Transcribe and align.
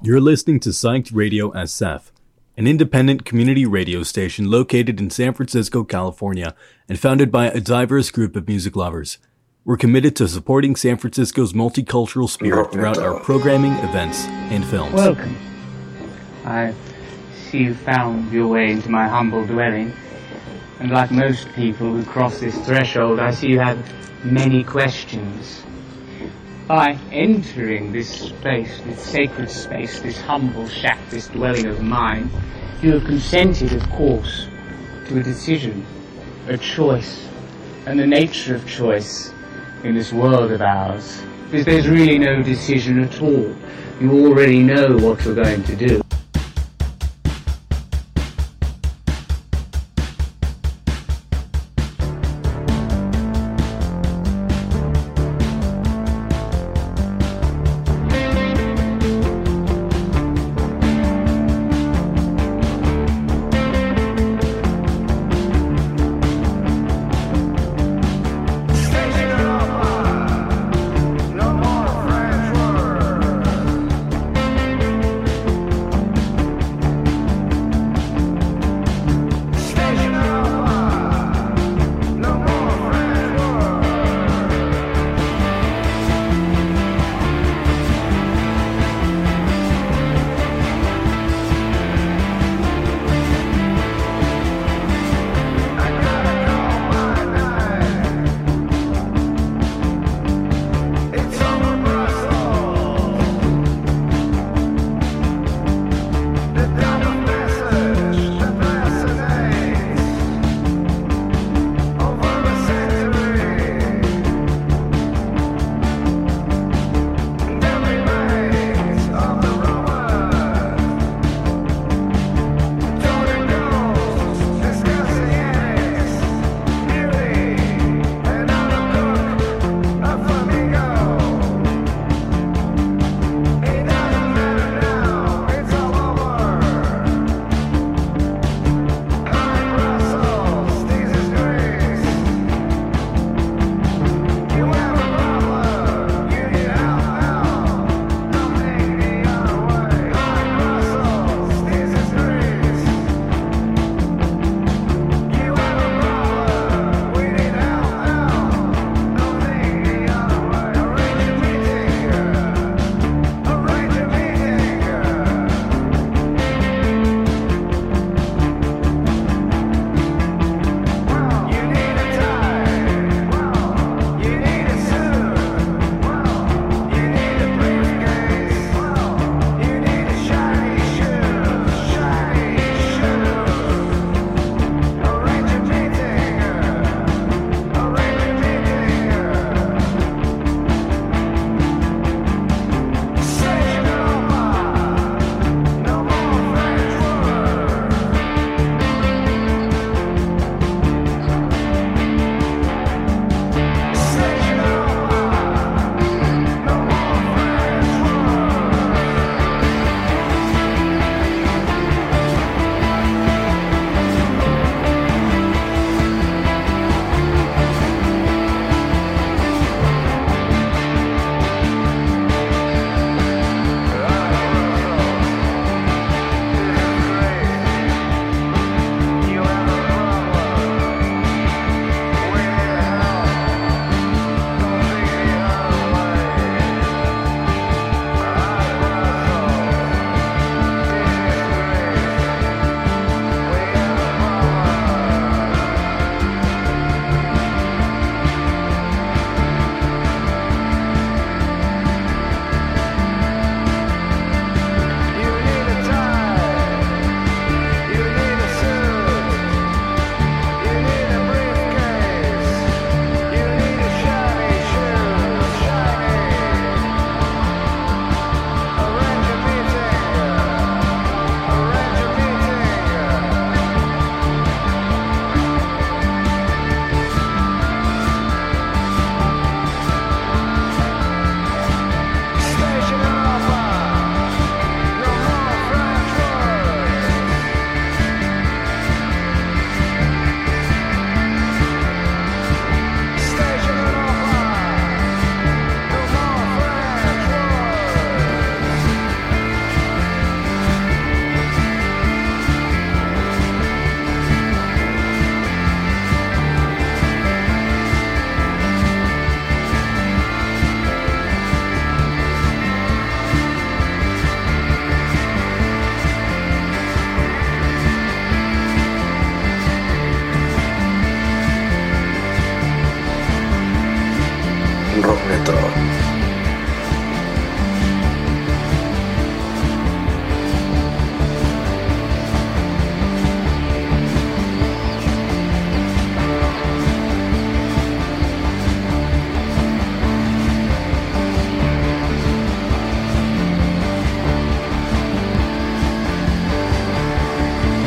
You're 0.00 0.20
listening 0.20 0.60
to 0.60 0.68
Psyched 0.68 1.12
Radio 1.12 1.50
SF, 1.50 2.12
an 2.56 2.68
independent 2.68 3.24
community 3.24 3.66
radio 3.66 4.04
station 4.04 4.48
located 4.48 5.00
in 5.00 5.10
San 5.10 5.34
Francisco, 5.34 5.82
California, 5.82 6.54
and 6.88 6.96
founded 6.96 7.32
by 7.32 7.46
a 7.46 7.58
diverse 7.58 8.12
group 8.12 8.36
of 8.36 8.46
music 8.46 8.76
lovers. 8.76 9.18
We're 9.64 9.76
committed 9.76 10.14
to 10.16 10.28
supporting 10.28 10.76
San 10.76 10.98
Francisco's 10.98 11.52
multicultural 11.52 12.28
spirit 12.28 12.70
throughout 12.70 12.98
our 12.98 13.18
programming, 13.18 13.72
events, 13.72 14.24
and 14.26 14.64
films. 14.64 14.94
Welcome. 14.94 15.36
I 16.44 16.72
see 17.50 17.58
you 17.58 17.74
found 17.74 18.30
your 18.30 18.46
way 18.46 18.70
into 18.70 18.90
my 18.90 19.08
humble 19.08 19.44
dwelling. 19.44 19.92
And 20.78 20.92
like 20.92 21.10
most 21.10 21.48
people 21.56 21.92
who 21.92 22.04
cross 22.04 22.38
this 22.38 22.56
threshold, 22.64 23.18
I 23.18 23.32
see 23.32 23.48
you 23.48 23.58
have 23.58 23.84
many 24.24 24.62
questions. 24.62 25.64
By 26.68 26.98
entering 27.10 27.92
this 27.92 28.28
space, 28.28 28.82
this 28.82 29.00
sacred 29.00 29.50
space, 29.50 30.00
this 30.00 30.20
humble 30.20 30.68
shack, 30.68 30.98
this 31.08 31.28
dwelling 31.28 31.64
of 31.64 31.80
mine, 31.82 32.30
you 32.82 32.92
have 32.92 33.06
consented, 33.06 33.72
of 33.72 33.88
course, 33.88 34.48
to 35.06 35.18
a 35.18 35.22
decision, 35.22 35.86
a 36.46 36.58
choice, 36.58 37.26
and 37.86 37.98
the 37.98 38.06
nature 38.06 38.54
of 38.54 38.68
choice 38.68 39.32
in 39.82 39.94
this 39.94 40.12
world 40.12 40.52
of 40.52 40.60
ours. 40.60 41.22
Because 41.50 41.64
there's 41.64 41.88
really 41.88 42.18
no 42.18 42.42
decision 42.42 43.00
at 43.02 43.22
all. 43.22 43.56
You 43.98 44.26
already 44.26 44.62
know 44.62 44.98
what 44.98 45.24
you're 45.24 45.34
going 45.34 45.64
to 45.64 45.74
do. 45.74 46.02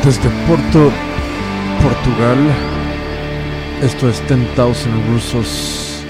Desde 0.04 0.28
Porto, 0.48 0.90
Portugal. 1.80 2.38
Esto 3.82 4.08
es 4.08 4.20
10,000 4.26 5.06
rusos 5.08 6.04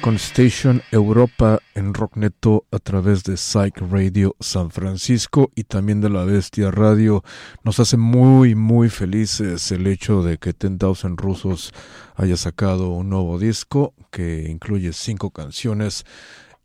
con 0.00 0.16
Station 0.16 0.82
Europa 0.90 1.60
en 1.74 1.94
Rockneto 1.94 2.66
a 2.72 2.80
través 2.80 3.22
de 3.22 3.36
Psych 3.36 3.78
Radio 3.90 4.34
San 4.40 4.72
Francisco 4.72 5.52
y 5.54 5.64
también 5.64 6.00
de 6.00 6.10
la 6.10 6.24
Bestia 6.24 6.72
Radio. 6.72 7.22
Nos 7.62 7.78
hace 7.78 7.96
muy, 7.96 8.56
muy 8.56 8.88
felices 8.88 9.70
el 9.70 9.86
hecho 9.86 10.22
de 10.24 10.38
que 10.38 10.52
10,000 10.52 11.16
rusos 11.16 11.72
haya 12.16 12.36
sacado 12.36 12.90
un 12.90 13.10
nuevo 13.10 13.38
disco 13.38 13.94
que 14.10 14.48
incluye 14.50 14.92
cinco 14.92 15.30
canciones. 15.30 16.04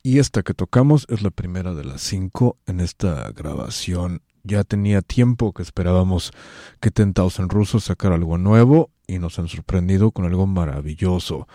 Y 0.01 0.19
esta 0.19 0.41
que 0.41 0.53
tocamos 0.53 1.05
es 1.09 1.21
la 1.21 1.31
primera 1.31 1.73
de 1.73 1.83
las 1.83 2.01
cinco 2.01 2.57
en 2.65 2.79
esta 2.79 3.31
grabación 3.31 4.21
ya 4.47 4.63
tenía 4.63 5.01
tiempo 5.01 5.53
que 5.53 5.61
esperábamos 5.61 6.31
que 6.79 6.91
Tentados 6.91 7.39
en 7.39 7.49
Ruso 7.49 7.79
sacara 7.79 8.15
algo 8.15 8.37
nuevo 8.37 8.89
y 9.05 9.19
nos 9.19 9.37
han 9.39 9.47
sorprendido 9.47 10.11
con 10.11 10.25
algo 10.25 10.47
maravilloso. 10.47 11.47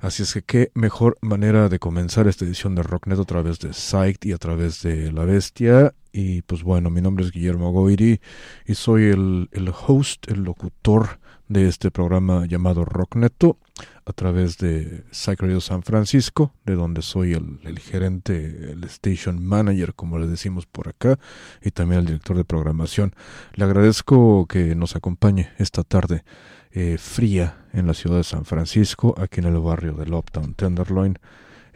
Así 0.00 0.22
es 0.22 0.34
que 0.34 0.42
qué 0.42 0.70
mejor 0.74 1.16
manera 1.22 1.70
de 1.70 1.78
comenzar 1.78 2.28
esta 2.28 2.44
edición 2.44 2.74
de 2.74 2.82
Rocknet 2.82 3.18
a 3.18 3.24
través 3.24 3.58
de 3.60 3.72
Psyched 3.72 4.24
y 4.24 4.32
a 4.32 4.38
través 4.38 4.82
de 4.82 5.10
La 5.10 5.24
Bestia. 5.24 5.94
Y 6.12 6.42
pues 6.42 6.62
bueno, 6.62 6.90
mi 6.90 7.00
nombre 7.00 7.24
es 7.24 7.32
Guillermo 7.32 7.72
Goiri 7.72 8.20
y 8.66 8.74
soy 8.74 9.04
el, 9.04 9.48
el 9.52 9.68
host, 9.70 10.30
el 10.30 10.44
locutor 10.44 11.20
de 11.48 11.68
este 11.68 11.90
programa 11.90 12.46
llamado 12.46 12.84
Rockneto 12.84 13.58
a 14.06 14.12
través 14.12 14.58
de 14.58 15.04
Psych 15.10 15.40
San 15.60 15.82
Francisco, 15.82 16.52
de 16.64 16.74
donde 16.74 17.02
soy 17.02 17.32
el, 17.32 17.78
gerente, 17.78 18.72
el 18.72 18.84
station 18.84 19.44
manager, 19.44 19.94
como 19.94 20.18
le 20.18 20.26
decimos 20.26 20.66
por 20.66 20.88
acá, 20.88 21.18
y 21.62 21.70
también 21.70 22.00
el 22.00 22.06
director 22.06 22.36
de 22.36 22.44
programación. 22.44 23.14
Le 23.54 23.64
agradezco 23.64 24.46
que 24.46 24.74
nos 24.74 24.96
acompañe 24.96 25.50
esta 25.58 25.82
tarde 25.84 26.24
eh, 26.72 26.96
fría 26.98 27.66
en 27.72 27.86
la 27.86 27.94
ciudad 27.94 28.18
de 28.18 28.24
San 28.24 28.44
Francisco, 28.44 29.14
aquí 29.18 29.40
en 29.40 29.46
el 29.46 29.58
barrio 29.58 29.92
de 29.92 30.12
Uptown 30.14 30.54
Tenderloin. 30.54 31.18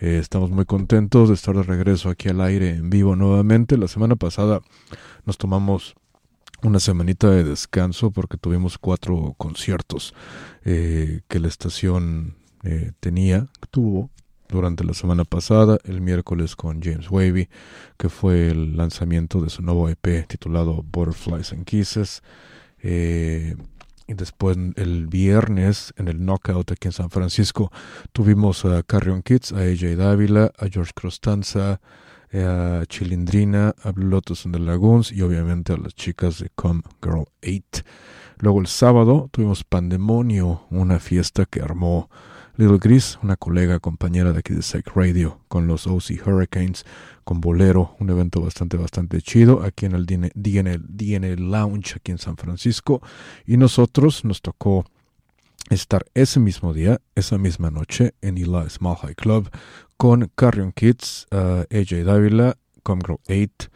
Eh, 0.01 0.19
estamos 0.19 0.51
muy 0.51 0.65
contentos 0.65 1.29
de 1.29 1.35
estar 1.35 1.57
de 1.57 1.63
regreso 1.63 2.09
aquí 2.09 2.29
al 2.29 2.41
aire 2.41 2.71
en 2.71 2.89
vivo 2.89 3.17
nuevamente. 3.17 3.77
La 3.77 3.89
semana 3.89 4.17
pasada 4.17 4.61
nos 5.25 5.39
tomamos 5.39 5.97
una 6.63 6.81
semanita 6.81 7.31
de 7.31 7.45
descanso 7.45 8.11
porque 8.11 8.37
tuvimos 8.37 8.79
cuatro 8.79 9.35
conciertos 9.37 10.15
eh, 10.65 11.21
que 11.29 11.39
la 11.39 11.49
estación 11.49 12.35
eh, 12.65 12.93
tenía, 13.01 13.47
tuvo 13.71 14.11
durante 14.49 14.83
la 14.83 14.95
semana 14.95 15.25
pasada, 15.25 15.79
el 15.85 16.01
miércoles 16.01 16.57
con 16.57 16.83
James 16.83 17.11
Wavy, 17.11 17.49
que 17.97 18.09
fue 18.09 18.49
el 18.49 18.77
lanzamiento 18.77 19.41
de 19.41 19.51
su 19.51 19.63
nuevo 19.63 19.89
EP 19.89 20.27
titulado 20.27 20.83
Butterflies 20.91 21.53
and 21.53 21.65
Kisses. 21.65 22.23
Eh, 22.83 23.57
y 24.07 24.15
después 24.15 24.57
el 24.77 25.07
viernes 25.07 25.93
en 25.99 26.09
el 26.09 26.19
Knockout 26.25 26.73
aquí 26.73 26.89
en 26.89 26.93
San 26.93 27.11
Francisco 27.11 27.71
tuvimos 28.13 28.65
a 28.65 28.83
Carrion 28.83 29.23
Kids, 29.23 29.53
a 29.53 29.59
AJ 29.59 29.97
Dávila, 29.97 30.51
a 30.59 30.67
George 30.69 30.93
Crostanza, 30.95 31.81
a 32.33 32.85
Chilindrina, 32.87 33.75
a 33.83 33.93
Blue 33.93 34.09
Lotus 34.09 34.45
and 34.47 34.55
the 34.55 34.61
Lagoons 34.61 35.13
y 35.13 35.23
obviamente 35.23 35.73
a 35.73 35.77
las 35.77 35.95
chicas 35.95 36.39
de 36.41 36.51
Come 36.55 36.83
Girl 37.03 37.25
8. 37.43 37.85
Luego 38.39 38.61
el 38.61 38.67
sábado 38.67 39.29
tuvimos 39.33 39.65
Pandemonio, 39.65 40.67
una 40.71 41.01
fiesta 41.01 41.45
que 41.47 41.61
armó 41.61 42.09
Little 42.57 42.79
Gris, 42.79 43.19
una 43.23 43.37
colega 43.37 43.79
compañera 43.79 44.33
de 44.33 44.41
aquí 44.41 44.53
de 44.53 44.63
Psych 44.63 44.89
Radio, 44.95 45.41
con 45.47 45.67
los 45.67 45.87
OC 45.87 46.27
Hurricanes, 46.27 46.85
con 47.23 47.41
Bolero, 47.41 47.95
un 48.01 48.11
evento 48.11 48.41
bastante, 48.41 48.77
bastante 48.77 49.23
chido, 49.23 49.63
aquí 49.63 49.87
en 49.87 49.93
el 49.93 50.07
DN, 50.07 50.81
DN 50.85 51.37
Lounge, 51.37 51.95
aquí 51.97 52.11
en 52.11 52.19
San 52.19 52.37
Francisco. 52.37 53.01
Y 53.47 53.59
nosotros 53.59 54.25
nos 54.25 54.43
tocó 54.43 54.85
estar 55.71 56.05
ese 56.15 56.41
mismo 56.41 56.75
día, 56.75 57.01
esa 57.15 57.39
misma 57.39 57.71
noche, 57.71 58.15
en 58.23 58.39
Eli 58.39 58.71
Small 58.71 58.97
High 58.97 59.15
Club, 59.15 59.51
con 59.99 60.31
Carrion 60.37 60.73
Kids, 60.73 61.27
AJ 61.33 62.05
Dávila, 62.05 62.57
Comgrow 62.85 63.21
8, 63.29 63.69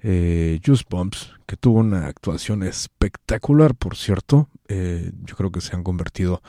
eh, 0.00 0.60
Juice 0.64 0.84
Bumps, 0.90 1.32
que 1.46 1.56
tuvo 1.56 1.78
una 1.78 2.08
actuación 2.08 2.64
espectacular, 2.64 3.76
por 3.76 3.96
cierto. 3.96 4.48
Eh, 4.66 5.12
yo 5.24 5.36
creo 5.36 5.52
que 5.52 5.60
se 5.60 5.76
han 5.76 5.84
convertido 5.84 6.42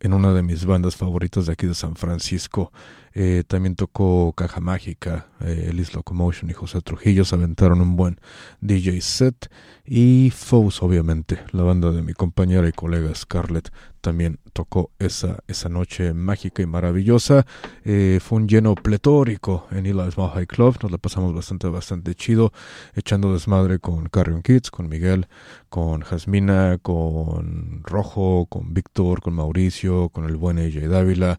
en 0.00 0.14
una 0.14 0.32
de 0.32 0.42
mis 0.42 0.64
bandas 0.64 0.96
favoritas 0.96 1.46
de 1.46 1.52
aquí 1.52 1.66
de 1.66 1.74
San 1.74 1.96
Francisco. 1.96 2.72
Eh, 3.14 3.44
también 3.46 3.76
tocó 3.76 4.32
Caja 4.32 4.60
Mágica, 4.60 5.28
eh, 5.40 5.66
Elis 5.70 5.94
Locomotion 5.94 6.50
y 6.50 6.54
José 6.54 6.80
Trujillo 6.80 7.24
se 7.24 7.34
aventaron 7.34 7.80
un 7.80 7.96
buen 7.96 8.20
DJ 8.60 9.00
set. 9.00 9.50
Y 9.84 10.30
Foes, 10.30 10.80
obviamente, 10.82 11.40
la 11.50 11.64
banda 11.64 11.90
de 11.90 12.02
mi 12.02 12.12
compañera 12.12 12.68
y 12.68 12.72
colega 12.72 13.12
Scarlett, 13.14 13.72
también 14.00 14.38
tocó 14.52 14.90
esa, 14.98 15.42
esa 15.48 15.68
noche 15.68 16.12
mágica 16.12 16.62
y 16.62 16.66
maravillosa. 16.66 17.46
Eh, 17.84 18.20
fue 18.22 18.38
un 18.38 18.48
lleno 18.48 18.74
pletórico 18.76 19.66
en 19.70 19.86
Eli's 19.86 20.14
Small 20.14 20.30
High 20.30 20.46
Club. 20.46 20.78
Nos 20.82 20.92
la 20.92 20.98
pasamos 20.98 21.34
bastante, 21.34 21.68
bastante 21.68 22.14
chido, 22.14 22.52
echando 22.94 23.32
desmadre 23.32 23.80
con 23.80 24.08
Carrion 24.08 24.42
Kids, 24.42 24.70
con 24.70 24.88
Miguel, 24.88 25.26
con 25.68 26.02
Jasmina, 26.02 26.78
con 26.80 27.82
Rojo, 27.84 28.46
con 28.46 28.72
Víctor, 28.72 29.20
con 29.20 29.34
Mauricio, 29.34 30.10
con 30.10 30.26
el 30.26 30.36
buen 30.36 30.58
AJ 30.58 30.88
Dávila, 30.88 31.38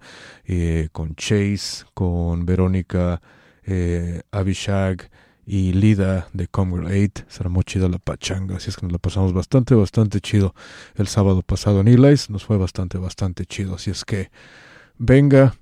con 0.92 1.16
Chase, 1.16 1.63
con 1.94 2.46
Verónica, 2.46 3.22
eh, 3.66 4.22
y 5.46 5.74
Lida 5.74 6.28
de 6.34 6.48
Commonwealth 6.48 7.20
8. 7.20 7.26
Será 7.28 7.50
muy 7.50 7.64
chida 7.64 7.90
la 7.90 7.98
pachanga, 7.98 8.58
así 8.58 8.70
es 8.70 8.78
que 8.78 8.84
nos 8.86 8.94
la 8.94 9.00
pasamos 9.00 9.34
bastante, 9.34 9.76
bastante 9.76 10.22
chido 10.22 10.54
el 10.96 11.08
sábado 11.08 11.42
pasado 11.42 11.82
en 11.82 11.88
Eli's. 11.88 12.30
Nos 12.30 12.46
fue 12.46 12.58
bastante, 12.58 12.98
bastante 12.98 13.46
chido, 13.46 13.76
así 13.76 13.92
es 13.92 14.06
que 14.06 14.32
venga. 14.98 15.56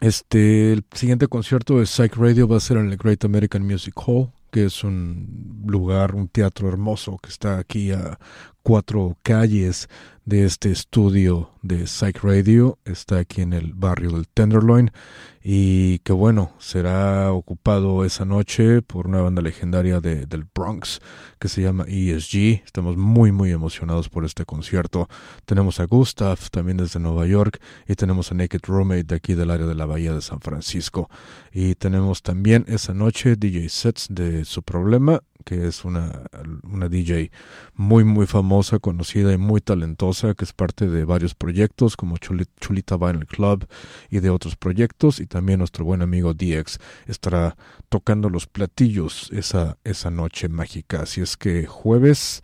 Este, 0.00 0.72
el 0.72 0.84
siguiente 0.94 1.28
concierto 1.28 1.78
de 1.78 1.86
Psych 1.86 2.16
Radio 2.16 2.48
va 2.48 2.56
a 2.56 2.60
ser 2.60 2.76
en 2.76 2.90
el 2.90 2.96
Great 2.96 3.24
American 3.24 3.64
Music 3.64 3.94
Hall, 4.04 4.32
que 4.50 4.64
es 4.64 4.82
un 4.82 5.62
lugar, 5.64 6.14
un 6.14 6.28
teatro 6.28 6.68
hermoso 6.68 7.18
que 7.18 7.28
está 7.28 7.58
aquí 7.58 7.92
a 7.92 8.18
cuatro 8.62 9.16
calles 9.22 9.88
de 10.24 10.44
este 10.44 10.70
estudio 10.70 11.50
de 11.62 11.86
Psych 11.86 12.22
Radio. 12.22 12.78
Está 12.84 13.18
aquí 13.18 13.42
en 13.42 13.52
el 13.52 13.72
barrio 13.74 14.12
del 14.12 14.28
Tenderloin 14.28 14.92
y 15.42 15.98
que 16.00 16.12
bueno, 16.12 16.52
será 16.58 17.32
ocupado 17.32 18.04
esa 18.04 18.24
noche 18.24 18.80
por 18.82 19.08
una 19.08 19.20
banda 19.20 19.42
legendaria 19.42 20.00
de, 20.00 20.26
del 20.26 20.44
Bronx 20.44 21.00
que 21.40 21.48
se 21.48 21.62
llama 21.62 21.84
ESG. 21.88 22.62
Estamos 22.64 22.96
muy 22.96 23.32
muy 23.32 23.50
emocionados 23.50 24.08
por 24.08 24.24
este 24.24 24.44
concierto. 24.44 25.08
Tenemos 25.44 25.80
a 25.80 25.86
Gustav 25.86 26.38
también 26.50 26.76
desde 26.76 27.00
Nueva 27.00 27.26
York 27.26 27.60
y 27.88 27.96
tenemos 27.96 28.30
a 28.30 28.36
Naked 28.36 28.60
Roommate 28.64 29.04
de 29.04 29.16
aquí 29.16 29.34
del 29.34 29.50
área 29.50 29.66
de 29.66 29.74
la 29.74 29.86
Bahía 29.86 30.14
de 30.14 30.22
San 30.22 30.40
Francisco. 30.40 31.10
Y 31.52 31.74
tenemos 31.74 32.22
también 32.22 32.64
esa 32.68 32.94
noche 32.94 33.34
DJ 33.34 33.68
sets 33.68 34.06
de 34.08 34.44
su 34.44 34.62
problema 34.62 35.22
que 35.42 35.66
es 35.66 35.84
una, 35.84 36.22
una 36.62 36.88
DJ 36.88 37.30
muy 37.74 38.04
muy 38.04 38.26
famosa, 38.26 38.78
conocida 38.78 39.32
y 39.32 39.38
muy 39.38 39.60
talentosa, 39.60 40.34
que 40.34 40.44
es 40.44 40.52
parte 40.52 40.88
de 40.88 41.04
varios 41.04 41.34
proyectos 41.34 41.96
como 41.96 42.16
Chulita 42.18 42.96
Vinyl 42.96 43.26
Club 43.26 43.66
y 44.10 44.20
de 44.20 44.30
otros 44.30 44.56
proyectos. 44.56 45.20
Y 45.20 45.26
también 45.26 45.58
nuestro 45.58 45.84
buen 45.84 46.02
amigo 46.02 46.34
DX 46.34 46.78
estará 47.06 47.56
tocando 47.88 48.28
los 48.28 48.46
platillos 48.46 49.30
esa, 49.32 49.78
esa 49.84 50.10
noche 50.10 50.48
mágica. 50.48 51.02
Así 51.02 51.20
es 51.20 51.36
que 51.36 51.66
jueves 51.66 52.42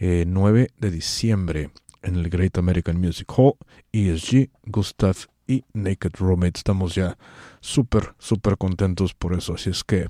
9 0.00 0.62
eh, 0.62 0.68
de 0.78 0.90
diciembre 0.90 1.70
en 2.02 2.16
el 2.16 2.30
Great 2.30 2.56
American 2.58 2.98
Music 2.98 3.28
Hall, 3.36 3.54
ESG, 3.92 4.50
Gustav 4.64 5.16
y 5.46 5.64
Naked 5.74 6.12
Roommate. 6.18 6.58
Estamos 6.58 6.94
ya 6.94 7.18
súper, 7.60 8.14
súper 8.18 8.56
contentos 8.56 9.14
por 9.14 9.34
eso. 9.34 9.54
Así 9.54 9.70
es 9.70 9.84
que 9.84 10.08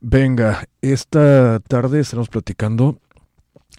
Venga, 0.00 0.68
esta 0.82 1.58
tarde 1.60 2.00
estaremos 2.00 2.28
platicando 2.28 3.00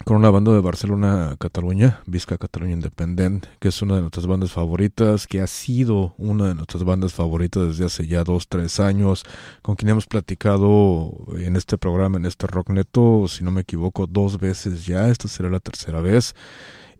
con 0.04 0.16
una 0.16 0.30
banda 0.30 0.52
de 0.52 0.60
Barcelona, 0.60 1.36
Cataluña, 1.38 2.02
Vizca 2.06 2.38
Cataluña 2.38 2.72
Independent, 2.72 3.46
que 3.60 3.68
es 3.68 3.82
una 3.82 3.94
de 3.94 4.00
nuestras 4.00 4.26
bandas 4.26 4.50
favoritas, 4.50 5.28
que 5.28 5.40
ha 5.40 5.46
sido 5.46 6.14
una 6.18 6.48
de 6.48 6.56
nuestras 6.56 6.82
bandas 6.82 7.14
favoritas 7.14 7.68
desde 7.68 7.84
hace 7.84 8.06
ya 8.08 8.24
dos, 8.24 8.48
tres 8.48 8.80
años, 8.80 9.22
con 9.62 9.76
quien 9.76 9.90
hemos 9.90 10.06
platicado 10.06 11.12
en 11.38 11.54
este 11.54 11.78
programa, 11.78 12.18
en 12.18 12.26
este 12.26 12.48
Rock 12.48 12.70
Neto, 12.70 13.26
si 13.28 13.44
no 13.44 13.52
me 13.52 13.60
equivoco, 13.60 14.08
dos 14.08 14.38
veces 14.40 14.86
ya, 14.86 15.08
esta 15.08 15.28
será 15.28 15.50
la 15.50 15.60
tercera 15.60 16.00
vez. 16.00 16.34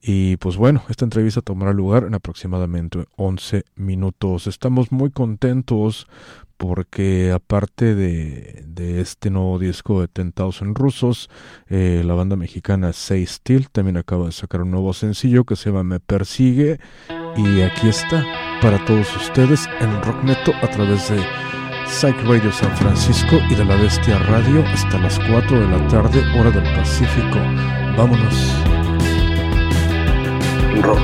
Y 0.00 0.36
pues 0.36 0.56
bueno, 0.56 0.84
esta 0.88 1.04
entrevista 1.04 1.40
tomará 1.40 1.72
lugar 1.72 2.04
en 2.04 2.14
aproximadamente 2.14 3.04
11 3.16 3.64
minutos. 3.74 4.46
Estamos 4.46 4.92
muy 4.92 5.10
contentos 5.10 6.06
porque 6.58 7.32
aparte 7.32 7.94
de, 7.94 8.64
de, 8.66 9.00
este 9.00 9.30
nuevo 9.30 9.58
disco 9.58 10.00
de 10.00 10.08
Ten 10.08 10.34
en 10.36 10.74
rusos, 10.74 11.30
eh, 11.68 12.02
la 12.04 12.14
banda 12.14 12.36
mexicana 12.36 12.92
Say 12.92 13.24
Steel 13.26 13.70
también 13.70 13.96
acaba 13.96 14.26
de 14.26 14.32
sacar 14.32 14.62
un 14.62 14.72
nuevo 14.72 14.92
sencillo 14.92 15.44
que 15.44 15.56
se 15.56 15.70
llama 15.70 15.84
Me 15.84 16.00
Persigue 16.00 16.78
y 17.36 17.62
aquí 17.62 17.88
está 17.88 18.24
para 18.60 18.84
todos 18.84 19.16
ustedes 19.16 19.66
en 19.80 20.02
Rock 20.02 20.22
Neto 20.24 20.52
a 20.60 20.68
través 20.68 21.08
de 21.08 21.24
Psych 21.86 22.20
Radio 22.24 22.52
San 22.52 22.76
Francisco 22.76 23.38
y 23.48 23.54
de 23.54 23.64
la 23.64 23.76
Bestia 23.76 24.18
Radio 24.18 24.64
hasta 24.66 24.98
las 24.98 25.18
4 25.30 25.60
de 25.60 25.68
la 25.68 25.88
tarde 25.88 26.20
hora 26.38 26.50
del 26.50 26.64
Pacífico 26.74 27.38
Vámonos. 27.96 28.34
Rock 30.82 31.00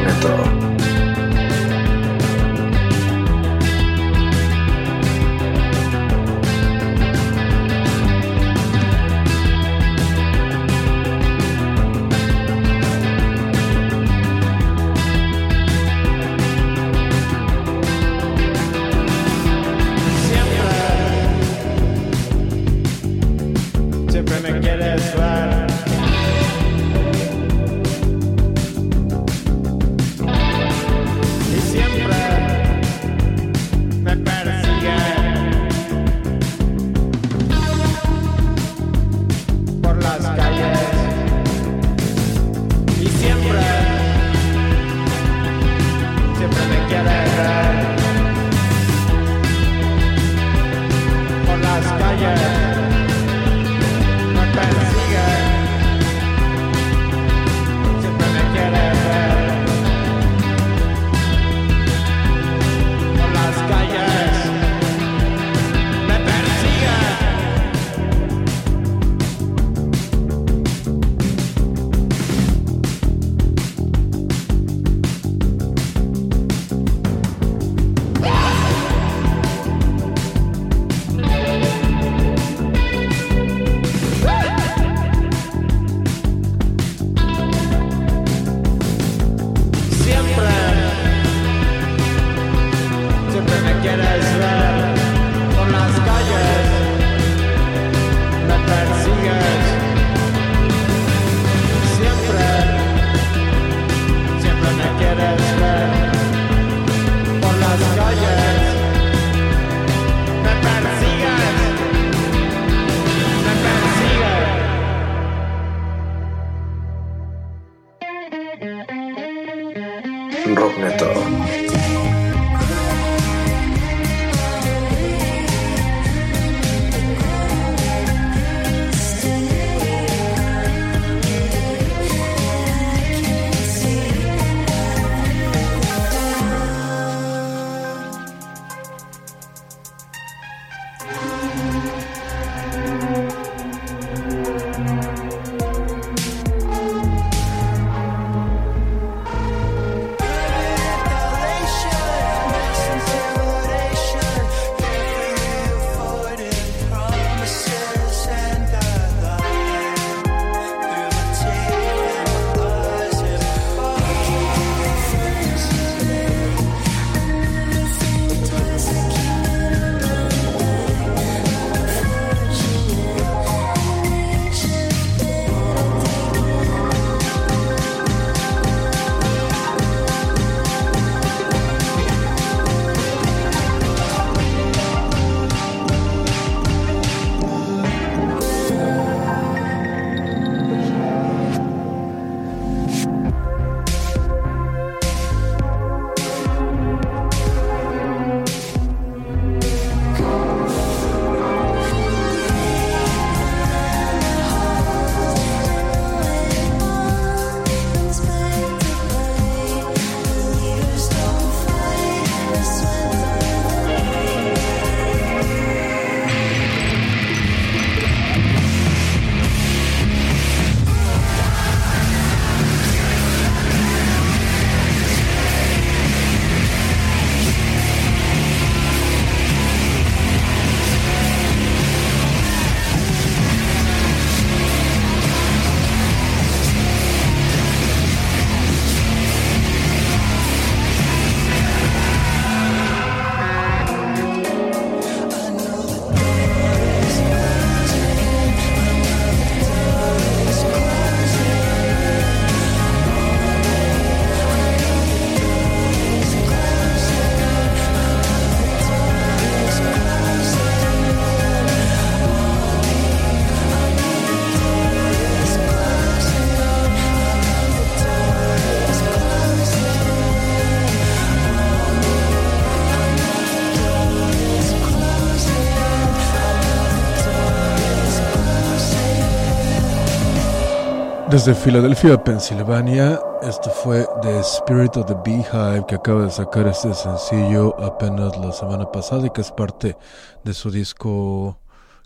Desde 281.34 281.52
Filadelfia, 281.52 282.22
Pensilvania, 282.22 283.18
esto 283.42 283.68
fue 283.68 284.06
The 284.22 284.38
Spirit 284.38 284.96
of 284.96 285.06
the 285.06 285.16
Beehive 285.24 285.84
que 285.88 285.96
acaba 285.96 286.26
de 286.26 286.30
sacar 286.30 286.68
este 286.68 286.94
sencillo 286.94 287.74
apenas 287.82 288.38
la 288.38 288.52
semana 288.52 288.84
pasada 288.92 289.26
y 289.26 289.30
que 289.30 289.40
es 289.40 289.50
parte 289.50 289.96
de 290.44 290.54
su 290.54 290.70
disco 290.70 291.58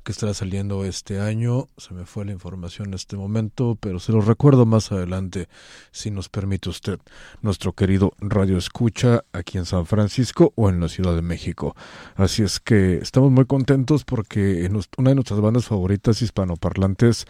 que 0.02 0.12
estará 0.12 0.32
saliendo 0.32 0.82
este 0.86 1.20
año. 1.20 1.68
Se 1.76 1.92
me 1.92 2.06
fue 2.06 2.24
la 2.24 2.32
información 2.32 2.88
en 2.88 2.94
este 2.94 3.18
momento, 3.18 3.76
pero 3.78 4.00
se 4.00 4.12
lo 4.12 4.22
recuerdo 4.22 4.64
más 4.64 4.90
adelante, 4.92 5.50
si 5.90 6.10
nos 6.10 6.30
permite 6.30 6.70
usted, 6.70 6.98
nuestro 7.42 7.74
querido 7.74 8.14
Radio 8.20 8.56
Escucha 8.56 9.24
aquí 9.34 9.58
en 9.58 9.66
San 9.66 9.84
Francisco 9.84 10.54
o 10.56 10.70
en 10.70 10.80
la 10.80 10.88
Ciudad 10.88 11.14
de 11.14 11.20
México. 11.20 11.76
Así 12.16 12.42
es 12.42 12.60
que 12.60 12.94
estamos 12.94 13.30
muy 13.30 13.44
contentos 13.44 14.06
porque 14.06 14.66
una 14.96 15.10
de 15.10 15.14
nuestras 15.14 15.42
bandas 15.42 15.66
favoritas 15.66 16.22
hispanoparlantes, 16.22 17.26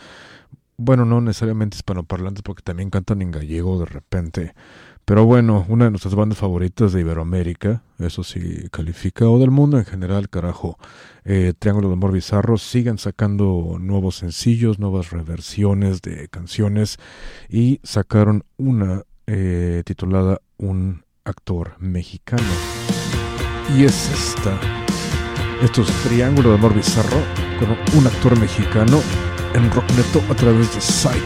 bueno, 0.79 1.05
no 1.05 1.21
necesariamente 1.21 1.77
hispanoparlantes 1.77 2.43
porque 2.43 2.63
también 2.63 2.89
cantan 2.89 3.21
en 3.21 3.33
gallego 3.33 3.79
de 3.81 3.87
repente, 3.87 4.55
pero 5.09 5.25
bueno, 5.25 5.65
una 5.69 5.87
de 5.87 5.91
nuestras 5.91 6.15
bandas 6.15 6.39
favoritas 6.39 6.93
de 6.93 7.01
Iberoamérica, 7.01 7.83
eso 7.99 8.23
sí 8.23 8.69
califica, 8.71 9.27
o 9.27 9.39
del 9.39 9.51
mundo 9.51 9.79
en 9.79 9.87
general, 9.87 10.29
carajo. 10.29 10.79
Eh, 11.25 11.55
Triángulo 11.59 11.89
de 11.89 11.95
Amor 11.95 12.13
Bizarro 12.13 12.59
siguen 12.59 12.99
sacando 12.99 13.79
nuevos 13.81 14.17
sencillos, 14.17 14.79
nuevas 14.79 15.11
reversiones 15.11 16.03
de 16.03 16.29
canciones 16.29 16.99
y 17.49 17.81
sacaron 17.83 18.45
una 18.59 19.05
eh, 19.27 19.83
titulada 19.87 20.43
Un 20.59 21.05
actor 21.25 21.77
mexicano. 21.79 22.43
Y 23.75 23.85
es 23.85 24.11
esta. 24.11 24.61
Esto 25.63 25.81
es 25.81 25.89
Triángulo 26.05 26.51
de 26.51 26.57
Amor 26.57 26.75
Bizarro 26.75 27.23
con 27.59 27.99
un 27.99 28.07
actor 28.07 28.39
mexicano 28.39 29.01
en 29.55 29.71
Rockneto 29.71 30.23
a 30.31 30.35
través 30.35 30.75
de 30.75 30.81
Sight. 30.81 31.23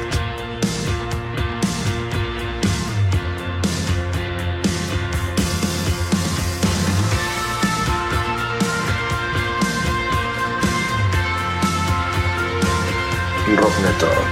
Rocknetter. 13.56 14.31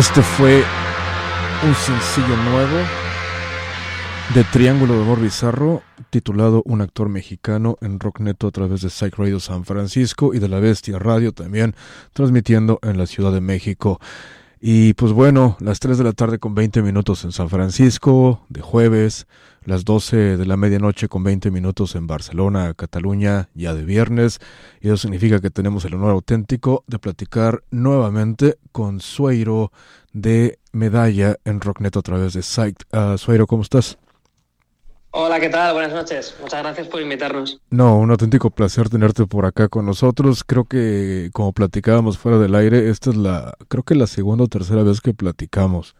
Este 0.00 0.22
fue 0.22 0.64
un 1.62 1.74
sencillo 1.74 2.34
nuevo 2.34 2.78
de 4.34 4.44
Triángulo 4.44 4.94
de 4.94 5.02
Amor 5.02 5.20
Bizarro, 5.20 5.82
titulado 6.08 6.62
Un 6.64 6.80
actor 6.80 7.10
mexicano 7.10 7.76
en 7.82 8.00
Rock 8.00 8.20
Neto 8.20 8.46
a 8.46 8.50
través 8.50 8.80
de 8.80 8.88
Psych 8.88 9.14
Radio 9.18 9.40
San 9.40 9.66
Francisco 9.66 10.32
y 10.32 10.38
de 10.38 10.48
La 10.48 10.58
Bestia 10.58 10.98
Radio 10.98 11.32
también, 11.32 11.74
transmitiendo 12.14 12.78
en 12.80 12.96
la 12.96 13.04
Ciudad 13.04 13.30
de 13.30 13.42
México. 13.42 14.00
Y 14.62 14.92
pues 14.92 15.12
bueno, 15.12 15.56
las 15.60 15.80
3 15.80 15.96
de 15.96 16.04
la 16.04 16.12
tarde 16.12 16.38
con 16.38 16.54
20 16.54 16.82
minutos 16.82 17.24
en 17.24 17.32
San 17.32 17.48
Francisco, 17.48 18.44
de 18.50 18.60
jueves, 18.60 19.26
las 19.64 19.86
12 19.86 20.36
de 20.36 20.44
la 20.44 20.58
medianoche 20.58 21.08
con 21.08 21.24
20 21.24 21.50
minutos 21.50 21.94
en 21.94 22.06
Barcelona, 22.06 22.74
Cataluña, 22.74 23.48
ya 23.54 23.72
de 23.72 23.86
viernes. 23.86 24.38
Y 24.82 24.88
eso 24.88 24.98
significa 24.98 25.40
que 25.40 25.48
tenemos 25.48 25.86
el 25.86 25.94
honor 25.94 26.10
auténtico 26.10 26.84
de 26.86 26.98
platicar 26.98 27.64
nuevamente 27.70 28.58
con 28.70 29.00
Sueiro 29.00 29.72
de 30.12 30.58
Medalla 30.72 31.36
en 31.46 31.62
Rocknet 31.62 31.96
a 31.96 32.02
través 32.02 32.34
de 32.34 32.42
Psych. 32.42 32.84
Uh, 32.92 33.16
Sueiro, 33.16 33.46
¿cómo 33.46 33.62
estás? 33.62 33.98
Hola, 35.12 35.40
¿qué 35.40 35.48
tal? 35.48 35.72
Buenas 35.72 35.92
noches. 35.92 36.36
Muchas 36.40 36.62
gracias 36.62 36.86
por 36.86 37.02
invitarnos. 37.02 37.60
No, 37.70 37.98
un 37.98 38.12
auténtico 38.12 38.50
placer 38.50 38.88
tenerte 38.88 39.26
por 39.26 39.44
acá 39.44 39.68
con 39.68 39.84
nosotros. 39.84 40.44
Creo 40.44 40.64
que, 40.64 41.30
como 41.32 41.52
platicábamos 41.52 42.16
fuera 42.16 42.38
del 42.38 42.54
aire, 42.54 42.88
esta 42.90 43.10
es 43.10 43.16
la, 43.16 43.54
creo 43.66 43.82
que 43.82 43.96
la 43.96 44.06
segunda 44.06 44.44
o 44.44 44.46
tercera 44.46 44.84
vez 44.84 45.00
que 45.00 45.12
platicamos. 45.12 45.96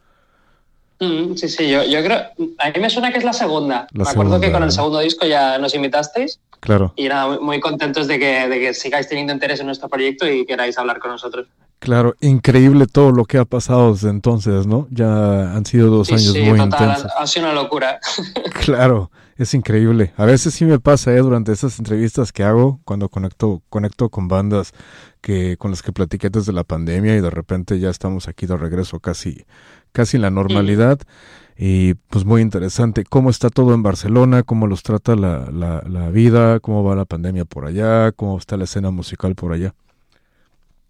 Mm, 1.01 1.35
sí, 1.35 1.49
sí, 1.49 1.69
yo, 1.69 1.83
yo 1.83 2.05
creo, 2.05 2.19
a 2.59 2.71
mí 2.71 2.81
me 2.81 2.89
suena 2.89 3.11
que 3.11 3.19
es 3.19 3.25
la 3.25 3.33
segunda. 3.33 3.89
me 3.93 4.05
acuerdo 4.05 4.39
que 4.39 4.53
con 4.53 4.63
el 4.63 4.71
segundo 4.71 5.01
disco 5.01 5.27
ya 5.27 5.59
nos 5.59 5.75
invitasteis. 5.75 6.39
Claro. 6.61 6.93
Y 6.95 7.09
nada, 7.09 7.41
muy 7.41 7.59
contentos 7.59 8.07
de 8.07 8.19
que, 8.19 8.49
de 8.49 8.61
que 8.61 8.75
sigáis 8.75 9.09
teniendo 9.09 9.33
interés 9.33 9.59
en 9.59 9.67
nuestro 9.67 9.89
proyecto 9.89 10.31
y 10.31 10.47
queráis 10.47 10.79
hablar 10.79 11.01
con 11.01 11.11
nosotros. 11.11 11.49
Claro, 11.81 12.15
increíble 12.21 12.87
todo 12.87 13.11
lo 13.11 13.25
que 13.25 13.39
ha 13.39 13.47
pasado 13.47 13.95
desde 13.95 14.11
entonces, 14.11 14.67
¿no? 14.67 14.87
Ya 14.91 15.55
han 15.55 15.65
sido 15.65 15.89
dos 15.89 16.13
años 16.13 16.35
muy 16.37 16.59
total, 16.59 16.65
intensos. 16.67 17.11
Ha 17.19 17.27
sido 17.27 17.47
una 17.47 17.55
locura. 17.55 17.99
claro, 18.65 19.11
es 19.39 19.55
increíble. 19.55 20.13
A 20.19 20.27
veces 20.27 20.53
sí 20.53 20.67
me 20.67 20.79
pasa, 20.79 21.11
¿eh? 21.15 21.21
Durante 21.21 21.53
esas 21.53 21.79
entrevistas 21.79 22.33
que 22.33 22.45
hago, 22.45 22.81
cuando 22.85 23.09
conecto, 23.09 23.63
conecto 23.71 24.11
con 24.11 24.29
bandas 24.29 24.73
que 25.23 25.57
con 25.57 25.71
las 25.71 25.81
que 25.81 25.91
platiqué 25.91 26.29
desde 26.29 26.53
la 26.53 26.65
pandemia 26.65 27.17
y 27.17 27.23
de 27.23 27.31
repente 27.31 27.79
ya 27.79 27.89
estamos 27.89 28.29
aquí 28.29 28.45
de 28.45 28.59
regreso 28.59 29.01
casi, 29.01 29.47
casi 29.93 30.19
en 30.19 30.23
la 30.23 30.31
normalidad. 30.31 30.99
Y 31.57 31.95
pues 31.95 32.27
muy 32.27 32.43
interesante. 32.43 33.05
¿Cómo 33.09 33.31
está 33.31 33.49
todo 33.49 33.73
en 33.73 33.83
Barcelona? 33.83 34.43
¿Cómo 34.43 34.67
los 34.67 34.83
trata 34.83 35.17
la, 35.17 35.51
la, 35.51 35.83
la 35.89 36.11
vida? 36.11 36.61
¿Cómo 36.61 36.85
va 36.85 36.95
la 36.95 37.07
pandemia 37.07 37.47
por 37.47 37.65
allá? 37.65 38.13
¿Cómo 38.13 38.37
está 38.37 38.59
la 38.59 38.65
escena 38.65 38.91
musical 38.91 39.35
por 39.35 39.55
allá? 39.55 39.75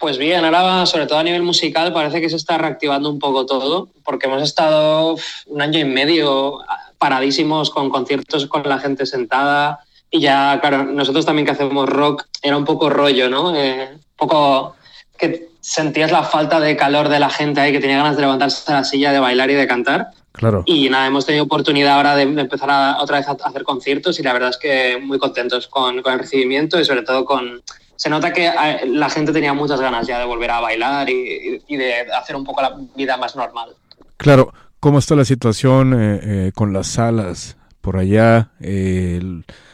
Pues 0.00 0.16
bien, 0.16 0.46
ahora 0.46 0.86
sobre 0.86 1.06
todo 1.06 1.18
a 1.18 1.22
nivel 1.22 1.42
musical 1.42 1.92
parece 1.92 2.22
que 2.22 2.30
se 2.30 2.36
está 2.36 2.56
reactivando 2.56 3.10
un 3.10 3.18
poco 3.18 3.44
todo, 3.44 3.90
porque 4.02 4.28
hemos 4.28 4.42
estado 4.42 5.16
un 5.44 5.60
año 5.60 5.78
y 5.78 5.84
medio 5.84 6.60
paradísimos 6.96 7.68
con 7.68 7.90
conciertos 7.90 8.46
con 8.46 8.66
la 8.66 8.78
gente 8.78 9.04
sentada 9.04 9.80
y 10.10 10.20
ya, 10.20 10.58
claro, 10.62 10.84
nosotros 10.84 11.26
también 11.26 11.44
que 11.44 11.52
hacemos 11.52 11.86
rock 11.86 12.24
era 12.40 12.56
un 12.56 12.64
poco 12.64 12.88
rollo, 12.88 13.28
¿no? 13.28 13.54
Eh, 13.54 13.90
un 13.92 14.00
poco 14.16 14.74
que 15.18 15.50
sentías 15.60 16.10
la 16.10 16.22
falta 16.22 16.60
de 16.60 16.78
calor 16.78 17.10
de 17.10 17.20
la 17.20 17.28
gente 17.28 17.60
ahí, 17.60 17.70
que 17.70 17.80
tenía 17.80 17.98
ganas 17.98 18.16
de 18.16 18.22
levantarse 18.22 18.72
de 18.72 18.78
la 18.78 18.84
silla, 18.84 19.12
de 19.12 19.20
bailar 19.20 19.50
y 19.50 19.54
de 19.54 19.66
cantar. 19.66 20.08
Claro. 20.32 20.62
Y 20.64 20.88
nada, 20.88 21.08
hemos 21.08 21.26
tenido 21.26 21.44
oportunidad 21.44 21.96
ahora 21.96 22.16
de, 22.16 22.22
empezar 22.22 22.70
a, 22.70 23.02
otra 23.02 23.18
vez 23.18 23.28
a 23.28 23.32
hacer 23.32 23.64
conciertos 23.64 24.18
y 24.18 24.22
la 24.22 24.32
verdad 24.32 24.48
es 24.48 24.56
que 24.56 24.98
muy 24.98 25.18
contentos 25.18 25.66
con, 25.66 26.00
con 26.00 26.14
el 26.14 26.18
recibimiento 26.20 26.80
y 26.80 26.86
sobre 26.86 27.02
todo 27.02 27.26
con, 27.26 27.62
se 28.00 28.08
nota 28.08 28.32
que 28.32 28.46
eh, 28.46 28.86
la 28.86 29.10
gente 29.10 29.30
tenía 29.30 29.52
muchas 29.52 29.78
ganas 29.78 30.06
ya 30.06 30.18
de 30.18 30.24
volver 30.24 30.50
a 30.50 30.60
bailar 30.60 31.10
y, 31.10 31.58
de 31.68 32.10
hacer 32.18 32.34
un 32.34 32.44
poco 32.44 32.62
la 32.62 32.74
vida 32.96 33.18
más 33.18 33.36
normal. 33.36 33.76
Claro, 34.16 34.54
¿cómo 34.80 34.98
está 34.98 35.14
la 35.14 35.26
situación 35.26 35.92
eh, 35.92 36.20
eh, 36.22 36.52
con 36.54 36.72
las 36.72 36.86
salas 36.86 37.58
por 37.82 37.98
allá? 37.98 38.52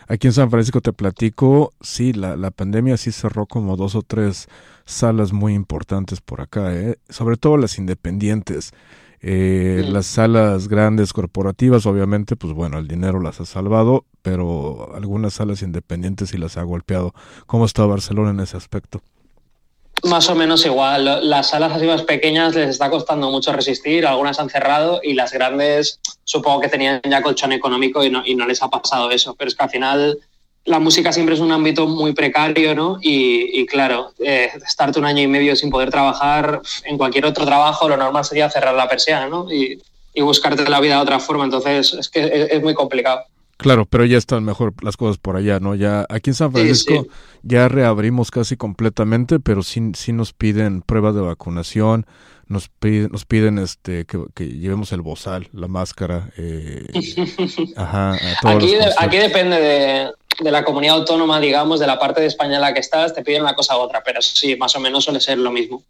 aquí 0.08 0.26
en 0.26 0.32
San 0.32 0.50
Francisco 0.50 0.80
te 0.80 0.92
platico, 0.92 1.72
sí, 1.80 2.12
la, 2.12 2.34
la, 2.34 2.50
pandemia 2.50 2.96
sí 2.96 3.12
cerró 3.12 3.46
como 3.46 3.76
dos 3.76 3.94
o 3.94 4.02
tres 4.02 4.48
salas 4.84 5.32
muy 5.32 5.54
importantes 5.54 6.20
por 6.20 6.40
acá, 6.40 6.72
sobre 7.08 7.36
todo 7.36 7.56
las 7.56 7.78
independientes. 7.78 8.72
Eh, 9.28 9.84
las 9.88 10.06
salas 10.06 10.68
grandes 10.68 11.12
corporativas, 11.12 11.86
obviamente, 11.86 12.36
pues 12.36 12.52
bueno, 12.52 12.78
el 12.78 12.86
dinero 12.86 13.20
las 13.20 13.40
ha 13.40 13.46
salvado, 13.46 14.04
pero 14.26 14.92
algunas 14.92 15.34
salas 15.34 15.62
independientes 15.62 16.30
sí 16.30 16.36
las 16.36 16.56
ha 16.56 16.64
golpeado. 16.64 17.14
¿Cómo 17.46 17.64
está 17.64 17.86
Barcelona 17.86 18.30
en 18.30 18.40
ese 18.40 18.56
aspecto? 18.56 19.00
Más 20.02 20.28
o 20.28 20.34
menos 20.34 20.66
igual. 20.66 21.30
Las 21.30 21.50
salas 21.50 21.70
así 21.70 21.86
más 21.86 22.02
pequeñas 22.02 22.56
les 22.56 22.70
está 22.70 22.90
costando 22.90 23.30
mucho 23.30 23.52
resistir, 23.52 24.04
algunas 24.04 24.40
han 24.40 24.50
cerrado 24.50 24.98
y 25.00 25.14
las 25.14 25.32
grandes 25.32 26.00
supongo 26.24 26.60
que 26.60 26.68
tenían 26.68 27.00
ya 27.08 27.22
colchón 27.22 27.52
económico 27.52 28.02
y 28.02 28.10
no, 28.10 28.24
y 28.26 28.34
no 28.34 28.48
les 28.48 28.60
ha 28.64 28.68
pasado 28.68 29.12
eso. 29.12 29.36
Pero 29.36 29.48
es 29.48 29.54
que 29.54 29.62
al 29.62 29.70
final 29.70 30.18
la 30.64 30.80
música 30.80 31.12
siempre 31.12 31.36
es 31.36 31.40
un 31.40 31.52
ámbito 31.52 31.86
muy 31.86 32.12
precario, 32.12 32.74
¿no? 32.74 32.98
Y, 33.00 33.64
claro, 33.66 34.10
eh, 34.18 34.50
estarte 34.66 34.98
un 34.98 35.04
año 35.04 35.22
y 35.22 35.28
medio 35.28 35.54
sin 35.54 35.70
poder 35.70 35.90
trabajar 35.90 36.60
en 36.82 36.98
cualquier 36.98 37.26
otro 37.26 37.46
trabajo, 37.46 37.88
lo 37.88 37.96
normal 37.96 38.24
sería 38.24 38.50
cerrar 38.50 38.74
la 38.74 38.88
persiana, 38.88 39.28
¿no? 39.28 39.46
Y, 39.52 39.80
buscarte 40.18 40.68
la 40.68 40.80
vida 40.80 40.96
de 40.96 41.02
otra 41.02 41.20
forma. 41.20 41.44
Entonces, 41.44 41.92
es 41.92 42.08
que 42.08 42.48
es, 42.50 42.62
muy 42.62 42.72
complicado. 42.72 43.20
Claro, 43.56 43.86
pero 43.86 44.04
ya 44.04 44.18
están 44.18 44.44
mejor 44.44 44.74
las 44.82 44.96
cosas 44.96 45.16
por 45.16 45.36
allá, 45.36 45.60
¿no? 45.60 45.74
Ya 45.74 46.04
aquí 46.10 46.30
en 46.30 46.34
San 46.34 46.52
Francisco 46.52 47.06
ya 47.42 47.68
reabrimos 47.68 48.30
casi 48.30 48.56
completamente, 48.56 49.40
pero 49.40 49.62
sí, 49.62 49.92
sí 49.94 50.12
nos 50.12 50.34
piden 50.34 50.82
pruebas 50.82 51.14
de 51.14 51.22
vacunación, 51.22 52.06
nos 52.48 52.68
piden, 52.68 53.10
nos 53.12 53.24
piden 53.24 53.58
este 53.58 54.04
que, 54.04 54.46
llevemos 54.46 54.92
el 54.92 55.00
bozal, 55.00 55.48
la 55.52 55.68
máscara. 55.68 56.30
Eh, 56.36 56.86
ajá, 57.76 58.18
aquí, 58.44 58.74
aquí 58.98 59.16
depende 59.16 59.58
de, 59.58 60.10
de 60.38 60.50
la 60.50 60.62
comunidad 60.62 60.96
autónoma, 60.96 61.40
digamos, 61.40 61.80
de 61.80 61.86
la 61.86 61.98
parte 61.98 62.20
de 62.20 62.26
España 62.26 62.56
en 62.56 62.60
la 62.60 62.74
que 62.74 62.80
estás, 62.80 63.14
te 63.14 63.22
piden 63.22 63.42
una 63.42 63.54
cosa 63.54 63.76
u 63.78 63.80
otra, 63.80 64.02
pero 64.04 64.20
sí, 64.20 64.56
más 64.56 64.76
o 64.76 64.80
menos 64.80 65.04
suele 65.04 65.20
ser 65.20 65.38
lo 65.38 65.50
mismo. 65.50 65.82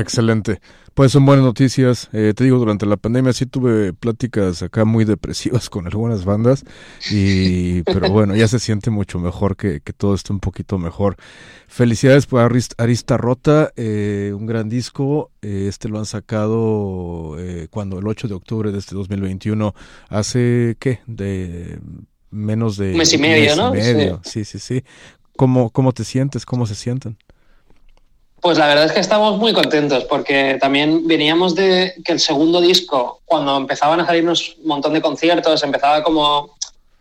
Excelente. 0.00 0.60
Pues 0.94 1.12
son 1.12 1.26
buenas 1.26 1.44
noticias. 1.44 2.08
Eh, 2.12 2.32
te 2.34 2.44
digo, 2.44 2.58
durante 2.58 2.86
la 2.86 2.96
pandemia 2.96 3.32
sí 3.32 3.46
tuve 3.46 3.92
pláticas 3.92 4.62
acá 4.62 4.84
muy 4.84 5.04
depresivas 5.04 5.68
con 5.70 5.86
algunas 5.86 6.24
bandas, 6.24 6.64
y, 7.10 7.82
pero 7.82 8.10
bueno, 8.10 8.34
ya 8.36 8.48
se 8.48 8.58
siente 8.58 8.90
mucho 8.90 9.18
mejor 9.18 9.56
que, 9.56 9.80
que 9.80 9.92
todo 9.92 10.14
esté 10.14 10.32
un 10.32 10.40
poquito 10.40 10.78
mejor. 10.78 11.16
Felicidades 11.66 12.26
por 12.26 12.40
Arista, 12.40 13.16
Rota, 13.16 13.72
eh, 13.76 14.32
un 14.34 14.46
gran 14.46 14.68
disco. 14.68 15.30
Eh, 15.42 15.66
este 15.68 15.88
lo 15.88 15.98
han 15.98 16.06
sacado 16.06 17.36
cuando 17.70 17.98
el 17.98 18.06
8 18.06 18.28
de 18.28 18.34
octubre 18.34 18.72
de 18.72 18.78
este 18.78 18.94
2021, 18.94 19.74
hace, 20.08 20.76
¿qué? 20.78 21.00
De 21.06 21.78
menos 22.30 22.76
de 22.76 22.92
un 22.92 22.98
mes 22.98 23.12
y 23.12 23.18
medio, 23.18 23.56
¿no? 23.56 23.72
Sí. 24.22 24.44
sí, 24.44 24.58
sí, 24.58 24.84
¿Cómo, 25.36 25.70
¿Cómo 25.70 25.92
te 25.92 26.04
sientes? 26.04 26.46
¿Cómo 26.46 26.66
se 26.66 26.74
sienten? 26.74 27.18
Pues 28.40 28.58
la 28.58 28.66
verdad 28.66 28.84
es 28.84 28.92
que 28.92 29.00
estamos 29.00 29.38
muy 29.38 29.52
contentos 29.52 30.04
porque 30.04 30.58
también 30.60 31.06
veníamos 31.06 31.54
de 31.54 31.94
que 32.04 32.12
el 32.12 32.20
segundo 32.20 32.60
disco, 32.60 33.20
cuando 33.24 33.56
empezaban 33.56 34.00
a 34.00 34.06
salirnos 34.06 34.56
un 34.60 34.68
montón 34.68 34.92
de 34.92 35.00
conciertos, 35.00 35.62
empezaba 35.62 36.02
como 36.02 36.56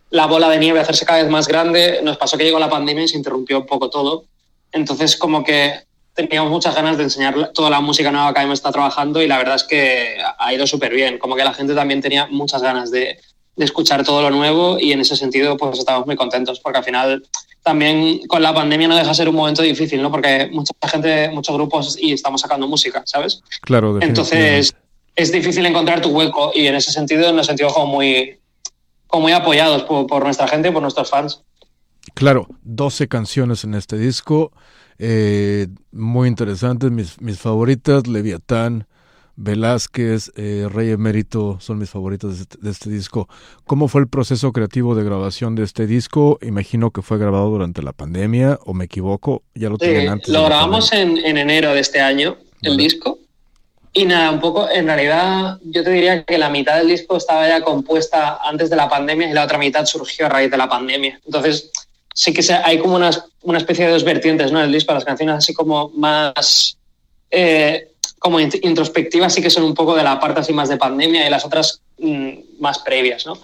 la 0.09 0.25
bola 0.27 0.49
de 0.49 0.57
nieve 0.57 0.79
a 0.79 0.83
hacerse 0.83 1.05
cada 1.05 1.21
vez 1.21 1.29
más 1.29 1.47
grande, 1.47 1.99
nos 2.03 2.17
pasó 2.17 2.37
que 2.37 2.45
llegó 2.45 2.57
la 2.57 2.69
pandemia 2.69 3.03
y 3.03 3.07
se 3.07 3.17
interrumpió 3.17 3.59
un 3.59 3.65
poco 3.65 3.89
todo. 3.89 4.23
Entonces 4.71 5.17
como 5.17 5.43
que 5.43 5.83
teníamos 6.13 6.49
muchas 6.49 6.73
ganas 6.73 6.97
de 6.97 7.03
enseñar 7.03 7.51
toda 7.53 7.69
la 7.69 7.81
música 7.81 8.11
nueva 8.11 8.33
que 8.33 8.41
hemos 8.41 8.59
estado 8.59 8.73
trabajando 8.73 9.21
y 9.21 9.27
la 9.27 9.37
verdad 9.37 9.55
es 9.55 9.65
que 9.65 10.17
ha 10.37 10.53
ido 10.53 10.65
súper 10.65 10.93
bien, 10.93 11.17
como 11.19 11.35
que 11.35 11.43
la 11.43 11.53
gente 11.53 11.75
también 11.75 12.01
tenía 12.01 12.27
muchas 12.27 12.61
ganas 12.61 12.89
de 12.89 13.19
escuchar 13.57 14.03
todo 14.03 14.21
lo 14.21 14.31
nuevo 14.31 14.79
y 14.79 14.93
en 14.93 15.01
ese 15.01 15.15
sentido 15.15 15.57
pues 15.57 15.77
estamos 15.77 16.05
muy 16.05 16.15
contentos 16.15 16.59
porque 16.59 16.79
al 16.79 16.83
final 16.83 17.23
también 17.65 18.27
con 18.27 18.43
la 18.43 18.53
pandemia 18.53 18.87
no 18.87 18.95
deja 18.95 19.09
de 19.09 19.15
ser 19.15 19.27
un 19.27 19.33
momento 19.33 19.63
difícil, 19.63 19.99
¿no? 19.99 20.11
Porque 20.11 20.47
mucha 20.51 20.71
gente, 20.87 21.29
muchos 21.29 21.55
grupos 21.55 21.97
y 21.99 22.13
estamos 22.13 22.41
sacando 22.41 22.67
música, 22.67 23.01
¿sabes? 23.07 23.41
Claro, 23.61 23.99
Entonces 24.01 24.75
es 25.15 25.31
difícil 25.31 25.65
encontrar 25.65 25.99
tu 25.99 26.09
hueco 26.09 26.51
y 26.53 26.67
en 26.67 26.75
ese 26.75 26.91
sentido 26.91 27.33
nos 27.33 27.47
sentimos 27.47 27.73
como 27.73 27.87
muy, 27.87 28.37
como 29.07 29.23
muy 29.23 29.31
apoyados 29.31 29.81
por, 29.81 30.23
nuestra 30.23 30.47
gente 30.47 30.69
y 30.69 30.71
por 30.71 30.83
nuestros 30.83 31.09
fans. 31.09 31.41
Claro, 32.13 32.47
12 32.61 33.07
canciones 33.07 33.63
en 33.63 33.73
este 33.73 33.97
disco, 33.97 34.51
eh, 34.99 35.65
muy 35.91 36.27
interesantes, 36.27 36.91
mis, 36.91 37.19
mis 37.19 37.39
favoritas, 37.39 38.05
Leviatán, 38.05 38.85
Velázquez, 39.37 40.31
eh, 40.37 40.67
Rey 40.71 40.91
Emérito 40.91 41.57
son 41.59 41.77
mis 41.77 41.89
favoritos 41.89 42.39
este, 42.39 42.57
de 42.61 42.71
este, 42.71 42.89
disco. 42.89 43.27
¿Cómo 43.65 43.87
fue 43.87 44.01
el 44.01 44.07
proceso 44.07 44.51
creativo 44.53 44.95
de 44.95 45.03
grabación 45.03 45.55
de 45.55 45.63
este 45.63 45.87
disco? 45.87 46.39
Imagino 46.41 46.91
que 46.91 47.01
fue 47.01 47.17
grabado 47.17 47.49
durante 47.49 47.81
la 47.81 47.91
pandemia, 47.91 48.59
o 48.65 48.73
me 48.73 48.85
equivoco, 48.85 49.43
ya 49.53 49.69
lo 49.69 49.77
tenían 49.77 50.13
antes. 50.13 50.29
Lo 50.29 50.45
grabamos 50.45 50.93
en, 50.93 51.17
enero 51.17 51.73
de 51.73 51.81
este 51.81 51.99
año, 51.99 52.37
el 52.61 52.77
disco. 52.77 53.19
Y 53.91 54.05
nada, 54.05 54.31
un 54.31 54.39
poco, 54.39 54.69
en 54.69 54.87
realidad 54.87 55.57
yo 55.63 55.83
te 55.83 55.89
diría 55.89 56.23
que 56.23 56.37
la 56.37 56.49
mitad 56.49 56.77
del 56.77 56.87
disco 56.87 57.15
estaba 57.17 57.47
ya 57.47 57.61
compuesta 57.61 58.39
antes 58.43 58.69
de 58.69 58.75
la 58.75 58.89
pandemia 58.89 59.29
y 59.29 59.33
la 59.33 59.45
otra 59.45 59.57
mitad 59.57 59.85
surgió 59.85 60.25
a 60.25 60.29
raíz 60.29 60.51
de 60.51 60.57
la 60.57 60.67
pandemia. 60.67 61.19
Entonces, 61.25 61.71
sí 62.13 62.33
que 62.33 62.41
hay 62.53 62.77
como 62.79 62.95
una, 62.95 63.11
una 63.41 63.57
especie 63.57 63.85
de 63.85 63.91
dos 63.91 64.03
vertientes, 64.03 64.51
¿no? 64.51 64.61
El 64.61 64.71
disco, 64.71 64.93
las 64.93 65.05
canciones 65.05 65.35
así 65.35 65.53
como 65.53 65.89
más... 65.89 66.77
Eh, 67.31 67.91
como 68.25 68.39
introspectivas 68.39 69.35
sí 69.35 69.39
que 69.39 69.51
son 69.51 69.61
un 69.65 69.75
poco 69.75 69.95
de 69.95 70.01
la 70.01 70.19
parte 70.19 70.39
así 70.39 70.51
más 70.51 70.67
de 70.67 70.77
pandemia 70.77 71.27
y 71.27 71.29
las 71.29 71.45
otras 71.45 71.83
mm, 71.99 72.59
más 72.59 72.79
previas, 72.79 73.23
¿no? 73.27 73.37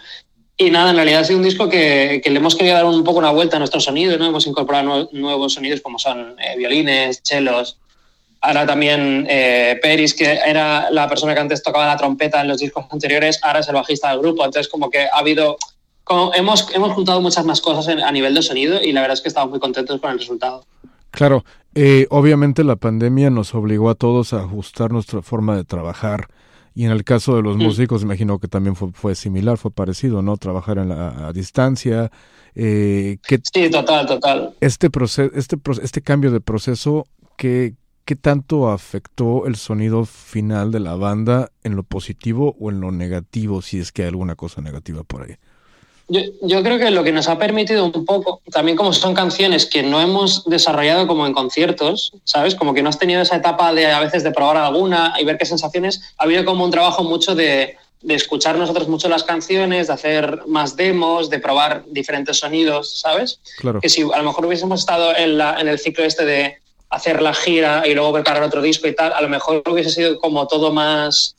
Y 0.58 0.72
nada, 0.72 0.90
en 0.90 0.96
realidad 0.96 1.20
ha 1.20 1.24
sido 1.24 1.38
un 1.38 1.46
disco 1.46 1.70
que, 1.70 2.20
que, 2.24 2.32
le 2.32 2.40
hemos 2.40 2.56
querido 2.56 2.74
dar 2.74 2.86
un 2.86 3.04
poco 3.04 3.20
una 3.20 3.30
vuelta 3.30 3.58
a 3.58 3.60
nuestro 3.60 3.80
sonido, 3.80 4.18
¿no? 4.18 4.26
Hemos 4.26 4.48
incorporado 4.48 5.08
nuevos 5.12 5.54
sonidos 5.54 5.82
como 5.82 6.00
son 6.00 6.36
eh, 6.40 6.58
violines, 6.58 7.22
chelos. 7.22 7.78
Ahora 8.42 8.66
también 8.66 9.28
eh, 9.30 9.78
Peris, 9.84 10.16
que 10.16 10.40
era 10.44 10.90
la 10.90 11.08
persona 11.08 11.36
que 11.36 11.42
antes 11.42 11.62
tocaba 11.62 11.86
la 11.86 11.96
trompeta 11.98 12.42
en 12.42 12.48
los 12.48 12.58
discos 12.58 12.86
anteriores, 12.90 13.40
ahora 13.44 13.60
es 13.60 13.68
el 13.68 13.76
bajista 13.76 14.10
del 14.10 14.18
grupo. 14.18 14.44
Entonces, 14.44 14.68
como 14.68 14.90
que 14.90 15.04
ha 15.04 15.20
habido. 15.20 15.58
Como 16.04 16.34
hemos, 16.34 16.74
hemos 16.74 16.94
juntado 16.94 17.22
muchas 17.22 17.46
más 17.46 17.62
cosas 17.62 17.88
en, 17.88 18.02
a 18.02 18.12
nivel 18.12 18.34
de 18.34 18.42
sonido 18.42 18.82
y 18.82 18.94
la 18.94 19.02
verdad 19.02 19.14
es 19.14 19.22
que 19.22 19.28
estamos 19.28 19.52
muy 19.52 19.60
contentos 19.60 20.02
con 20.02 20.10
el 20.10 20.18
resultado. 20.18 20.66
Claro, 21.12 21.44
eh, 21.76 22.08
obviamente 22.10 22.64
la 22.64 22.76
pandemia 22.76 23.30
nos 23.30 23.56
obligó 23.56 23.90
a 23.90 23.96
todos 23.96 24.34
a 24.34 24.42
ajustar 24.44 24.92
nuestra 24.92 25.22
forma 25.22 25.56
de 25.56 25.64
trabajar 25.64 26.28
y 26.74 26.86
en 26.86 26.92
el 26.92 27.04
caso 27.04 27.36
de 27.36 27.42
los 27.42 27.58
mm. 27.58 27.62
músicos, 27.62 28.04
imagino 28.04 28.40
que 28.40 28.48
también 28.48 28.76
fue, 28.76 28.92
fue, 28.94 29.16
similar, 29.16 29.58
fue 29.58 29.72
parecido, 29.72 30.22
¿no? 30.22 30.38
Trabajar 30.38 30.78
en 30.78 30.90
la, 30.90 31.28
a 31.28 31.34
distancia. 31.34 32.12
Eh, 32.56 33.18
que 33.28 33.40
sí, 33.42 33.70
total, 33.70 34.06
total. 34.06 34.56
Este, 34.62 34.90
proceso, 34.90 35.32
este, 35.36 35.58
este 35.82 36.02
cambio 36.02 36.32
de 36.32 36.40
proceso, 36.40 37.08
¿qué, 37.38 37.76
¿qué 38.06 38.16
tanto 38.16 38.70
afectó 38.70 39.48
el 39.48 39.56
sonido 39.58 40.06
final 40.06 40.72
de 40.72 40.80
la 40.80 40.96
banda 40.96 41.52
en 41.64 41.76
lo 41.76 41.84
positivo 41.84 42.56
o 42.60 42.72
en 42.72 42.80
lo 42.80 42.92
negativo, 42.92 43.62
si 43.62 43.80
es 43.80 43.92
que 43.92 44.04
hay 44.04 44.10
alguna 44.10 44.36
cosa 44.36 44.62
negativa 44.62 45.04
por 45.04 45.24
ahí? 45.24 45.36
Yo, 46.08 46.64
creo 46.64 46.78
que 46.78 46.92
lo 46.92 47.04
que 47.04 47.12
nos 47.12 47.28
ha 47.30 47.38
permitido 47.38 47.86
un 47.86 48.06
poco, 48.06 48.42
también 48.52 48.76
como 48.76 48.92
son 48.92 49.14
canciones 49.14 49.66
que 49.66 49.82
no 49.82 50.02
hemos 50.02 50.44
desarrollado 50.46 51.08
como 51.08 51.26
en 51.26 51.34
conciertos, 51.34 52.12
¿sabes? 52.26 52.56
Como 52.56 52.74
que 52.74 52.84
no 52.84 52.90
has 52.90 53.00
tenido 53.00 53.22
esa 53.22 53.38
etapa 53.38 53.74
de 53.74 53.88
a 53.88 54.00
veces 54.00 54.24
de 54.24 54.32
probar 54.32 54.58
alguna 54.58 55.14
y 55.20 55.24
ver 55.24 55.38
qué 55.38 55.46
sensaciones, 55.46 56.02
ha 56.18 56.24
habido 56.24 56.44
como 56.44 56.66
un 56.66 56.72
trabajo 56.72 57.04
mucho 57.04 57.34
de, 57.34 57.78
de 58.02 58.16
escuchar 58.16 58.58
nosotros 58.58 58.88
mucho 58.88 59.08
las 59.08 59.24
canciones, 59.24 59.88
de 59.88 59.94
hacer 59.94 60.44
más 60.48 60.76
demos, 60.76 61.30
de 61.30 61.40
probar 61.40 61.84
diferentes 61.88 62.38
sonidos, 62.38 63.00
¿sabes? 63.00 63.40
Claro. 63.58 63.80
Que 63.80 63.90
si 63.90 64.02
a 64.02 64.18
lo 64.18 64.24
mejor 64.24 64.46
hubiésemos 64.46 64.82
estado 64.82 65.16
en, 65.16 65.38
la, 65.38 65.60
en 65.60 65.68
el 65.68 65.80
ciclo 65.80 66.04
este 66.04 66.26
de 66.26 66.58
hacer 66.90 67.22
la 67.22 67.34
gira 67.34 67.88
y 67.88 67.94
luego 67.94 68.14
preparar 68.14 68.44
otro 68.44 68.62
disco 68.62 68.88
y 68.88 68.96
tal, 68.96 69.14
a 69.14 69.22
lo 69.22 69.30
mejor 69.30 69.64
hubiese 69.70 69.92
sido 69.92 70.20
como 70.20 70.48
todo 70.48 70.74
más 70.74 71.36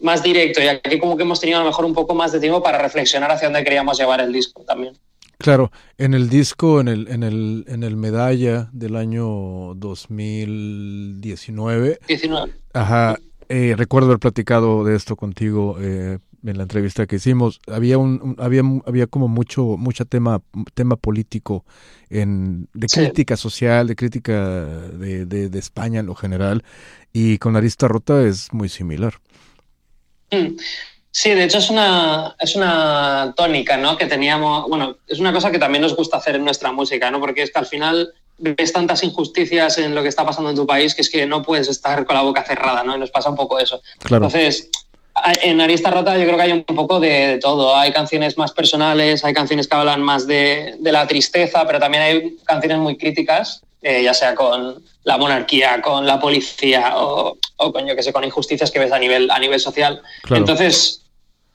más 0.00 0.22
directo 0.22 0.62
y 0.62 0.68
aquí 0.68 0.98
como 0.98 1.16
que 1.16 1.24
hemos 1.24 1.40
tenido 1.40 1.58
a 1.58 1.62
lo 1.62 1.68
mejor 1.68 1.84
un 1.84 1.94
poco 1.94 2.14
más 2.14 2.32
de 2.32 2.40
tiempo 2.40 2.62
para 2.62 2.78
reflexionar 2.78 3.30
hacia 3.30 3.48
dónde 3.48 3.64
queríamos 3.64 3.98
llevar 3.98 4.20
el 4.20 4.32
disco 4.32 4.64
también. 4.64 4.94
Claro, 5.38 5.70
en 5.98 6.14
el 6.14 6.28
disco, 6.28 6.80
en 6.80 6.88
el, 6.88 7.06
en 7.08 7.22
el, 7.22 7.64
en 7.68 7.84
el 7.84 7.96
medalla 7.96 8.68
del 8.72 8.96
año 8.96 9.74
2019. 9.76 12.00
19. 12.08 12.52
Ajá, 12.72 13.16
eh, 13.48 13.74
recuerdo 13.76 14.08
haber 14.08 14.18
platicado 14.18 14.82
de 14.82 14.96
esto 14.96 15.14
contigo 15.14 15.76
eh, 15.80 16.18
en 16.44 16.56
la 16.56 16.64
entrevista 16.64 17.06
que 17.06 17.14
hicimos. 17.16 17.60
Había 17.68 17.98
un, 17.98 18.34
había, 18.38 18.62
había 18.84 19.06
como 19.06 19.28
mucho, 19.28 19.76
mucho 19.76 20.04
tema, 20.06 20.42
tema 20.74 20.96
político 20.96 21.64
en, 22.10 22.68
de 22.74 22.88
crítica 22.88 23.36
social, 23.36 23.86
de 23.86 23.94
crítica 23.94 24.64
de, 24.64 25.24
de, 25.24 25.48
de 25.48 25.58
España 25.60 26.00
en 26.00 26.06
lo 26.06 26.16
general, 26.16 26.64
y 27.12 27.38
con 27.38 27.54
Arista 27.54 27.86
Rota 27.86 28.26
es 28.26 28.52
muy 28.52 28.68
similar. 28.68 29.20
Mm. 30.30 30.56
Sí, 31.10 31.30
de 31.30 31.44
hecho 31.44 31.58
es 31.58 31.70
una, 31.70 32.36
es 32.38 32.54
una 32.54 33.34
tónica, 33.36 33.76
¿no? 33.76 33.96
Que 33.96 34.06
teníamos, 34.06 34.68
bueno, 34.68 34.98
es 35.06 35.18
una 35.18 35.32
cosa 35.32 35.50
que 35.50 35.58
también 35.58 35.82
nos 35.82 35.96
gusta 35.96 36.18
hacer 36.18 36.36
en 36.36 36.44
nuestra 36.44 36.70
música, 36.70 37.10
¿no? 37.10 37.18
Porque 37.18 37.42
es 37.42 37.50
que 37.50 37.58
al 37.58 37.66
final 37.66 38.12
ves 38.38 38.72
tantas 38.72 39.02
injusticias 39.02 39.78
en 39.78 39.94
lo 39.94 40.02
que 40.02 40.08
está 40.08 40.24
pasando 40.24 40.50
en 40.50 40.56
tu 40.56 40.66
país 40.66 40.94
que 40.94 41.02
es 41.02 41.10
que 41.10 41.26
no 41.26 41.42
puedes 41.42 41.68
estar 41.68 42.04
con 42.04 42.14
la 42.14 42.22
boca 42.22 42.44
cerrada, 42.44 42.84
¿no? 42.84 42.96
Y 42.96 43.00
nos 43.00 43.10
pasa 43.10 43.30
un 43.30 43.36
poco 43.36 43.58
eso. 43.58 43.80
Entonces, 44.08 44.70
en 45.42 45.60
Arista 45.60 45.90
Rota 45.90 46.16
yo 46.16 46.24
creo 46.24 46.36
que 46.36 46.42
hay 46.42 46.52
un 46.52 46.76
poco 46.76 47.00
de, 47.00 47.38
todo. 47.40 47.74
Hay 47.74 47.92
canciones 47.92 48.38
más 48.38 48.52
personales, 48.52 49.24
hay 49.24 49.34
canciones 49.34 49.66
que 49.66 49.76
hablan 49.76 50.02
más 50.02 50.26
de, 50.26 50.76
de 50.78 50.92
la 50.92 51.06
tristeza, 51.06 51.66
pero 51.66 51.80
también 51.80 52.02
hay 52.02 52.36
canciones 52.44 52.78
muy 52.78 52.96
críticas, 52.96 53.62
eh, 53.82 54.02
ya 54.02 54.14
sea 54.14 54.34
con 54.34 54.82
la 55.04 55.18
monarquía, 55.18 55.80
con 55.80 56.06
la 56.06 56.20
policía 56.20 56.92
o, 56.96 57.38
o 57.56 57.72
con, 57.72 57.86
yo 57.86 57.94
que 57.94 58.02
sé, 58.02 58.12
con 58.12 58.24
injusticias 58.24 58.70
que 58.70 58.78
ves 58.78 58.92
a 58.92 58.98
nivel, 58.98 59.30
a 59.30 59.38
nivel 59.38 59.60
social. 59.60 60.02
Entonces, 60.30 61.02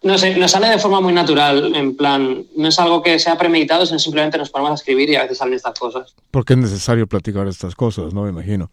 no 0.04 0.18
sé, 0.18 0.36
nos 0.36 0.52
sale 0.52 0.68
de 0.68 0.80
forma 0.80 1.00
muy 1.02 1.14
natural, 1.14 1.74
en 1.76 1.96
plan, 1.96 2.46
no 2.56 2.68
es 2.68 2.78
algo 2.78 3.02
que 3.02 3.20
sea 3.20 3.38
premeditado, 3.38 3.86
sino 3.86 4.00
simplemente 4.00 4.38
nos 4.38 4.50
ponemos 4.50 4.72
a 4.72 4.76
escribir 4.76 5.10
y 5.10 5.16
a 5.16 5.24
veces 5.24 5.38
salen 5.38 5.54
estas 5.54 5.80
cosas. 5.80 6.14
Porque 6.30 6.54
es 6.54 6.60
necesario 6.60 7.08
platicar 7.08 7.48
estas 7.48 7.74
cosas, 7.76 8.14
¿no? 8.14 8.24
Me 8.24 8.30
imagino. 8.30 8.70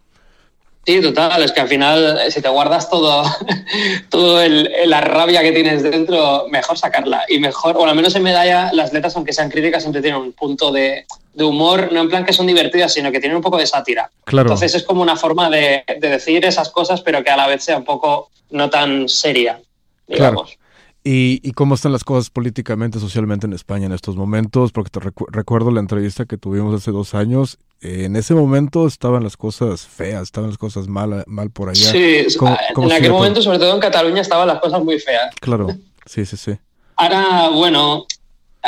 Sí, 0.86 1.00
total, 1.02 1.42
es 1.42 1.52
que 1.52 1.60
al 1.60 1.68
final, 1.68 2.18
eh, 2.26 2.30
si 2.30 2.40
te 2.40 2.48
guardas 2.48 2.88
todo, 2.88 3.22
todo 4.08 4.40
el, 4.40 4.70
la 4.86 5.00
rabia 5.02 5.42
que 5.42 5.52
tienes 5.52 5.82
dentro, 5.82 6.46
mejor 6.50 6.78
sacarla. 6.78 7.24
Y 7.28 7.38
mejor, 7.38 7.76
o 7.76 7.84
al 7.84 7.94
menos 7.94 8.14
en 8.16 8.22
medalla, 8.22 8.70
las 8.72 8.92
letras, 8.92 9.14
aunque 9.14 9.32
sean 9.32 9.50
críticas, 9.50 9.82
siempre 9.82 10.00
tienen 10.00 10.20
un 10.20 10.32
punto 10.32 10.72
de, 10.72 11.04
de 11.34 11.44
humor, 11.44 11.90
no 11.92 12.00
en 12.00 12.08
plan 12.08 12.24
que 12.24 12.32
son 12.32 12.46
divertidas, 12.46 12.94
sino 12.94 13.12
que 13.12 13.20
tienen 13.20 13.36
un 13.36 13.42
poco 13.42 13.58
de 13.58 13.66
sátira. 13.66 14.10
Claro. 14.24 14.48
Entonces 14.48 14.74
es 14.74 14.82
como 14.84 15.02
una 15.02 15.16
forma 15.16 15.50
de, 15.50 15.84
de, 15.86 16.08
decir 16.08 16.44
esas 16.46 16.70
cosas, 16.70 17.02
pero 17.02 17.22
que 17.22 17.30
a 17.30 17.36
la 17.36 17.46
vez 17.46 17.62
sea 17.62 17.76
un 17.76 17.84
poco 17.84 18.30
no 18.50 18.70
tan 18.70 19.08
seria, 19.08 19.60
digamos. 20.08 20.48
Claro. 20.50 20.60
¿Y, 21.02 21.40
¿Y, 21.42 21.52
cómo 21.52 21.74
están 21.74 21.92
las 21.92 22.04
cosas 22.04 22.28
políticamente, 22.28 23.00
socialmente 23.00 23.46
en 23.46 23.54
España 23.54 23.86
en 23.86 23.92
estos 23.92 24.16
momentos? 24.16 24.70
Porque 24.72 24.90
te 24.90 25.00
recu 25.00 25.24
recuerdo 25.30 25.70
la 25.70 25.80
entrevista 25.80 26.26
que 26.26 26.36
tuvimos 26.36 26.74
hace 26.74 26.90
dos 26.90 27.14
años. 27.14 27.58
Eh, 27.82 28.04
en 28.04 28.16
ese 28.16 28.34
momento 28.34 28.86
estaban 28.86 29.24
las 29.24 29.36
cosas 29.36 29.86
feas, 29.86 30.22
estaban 30.22 30.50
las 30.50 30.58
cosas 30.58 30.86
mal, 30.86 31.24
mal 31.26 31.50
por 31.50 31.70
allá. 31.70 31.90
Sí, 31.90 32.26
¿Cómo, 32.38 32.56
cómo 32.74 32.90
en 32.90 32.96
aquel 32.96 33.12
momento, 33.12 33.40
sobre 33.40 33.58
todo 33.58 33.74
en 33.74 33.80
Cataluña, 33.80 34.20
estaban 34.20 34.46
las 34.48 34.60
cosas 34.60 34.84
muy 34.84 34.98
feas. 34.98 35.34
Claro, 35.40 35.68
sí, 36.04 36.26
sí, 36.26 36.36
sí. 36.36 36.58
Ahora, 36.96 37.48
bueno, 37.48 38.06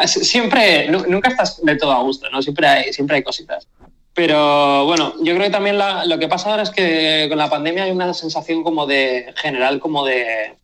siempre, 0.07 0.89
nunca 0.89 1.29
estás 1.29 1.63
de 1.63 1.77
todo 1.77 1.93
a 1.93 2.03
gusto, 2.03 2.31
¿no? 2.31 2.41
Siempre 2.41 2.67
hay, 2.67 2.93
siempre 2.93 3.17
hay 3.17 3.23
cositas. 3.23 3.69
Pero 4.15 4.87
bueno, 4.87 5.15
yo 5.23 5.35
creo 5.35 5.47
que 5.47 5.51
también 5.51 5.79
la, 5.79 6.05
lo 6.07 6.19
que 6.19 6.29
pasa 6.29 6.51
ahora 6.51 6.63
es 6.63 6.71
que 6.71 7.27
con 7.29 7.39
la 7.39 7.49
pandemia 7.49 7.85
hay 7.85 7.91
una 7.91 8.13
sensación 8.13 8.63
como 8.63 8.87
de 8.87 9.33
general, 9.37 9.81
como 9.81 10.05
de, 10.05 10.55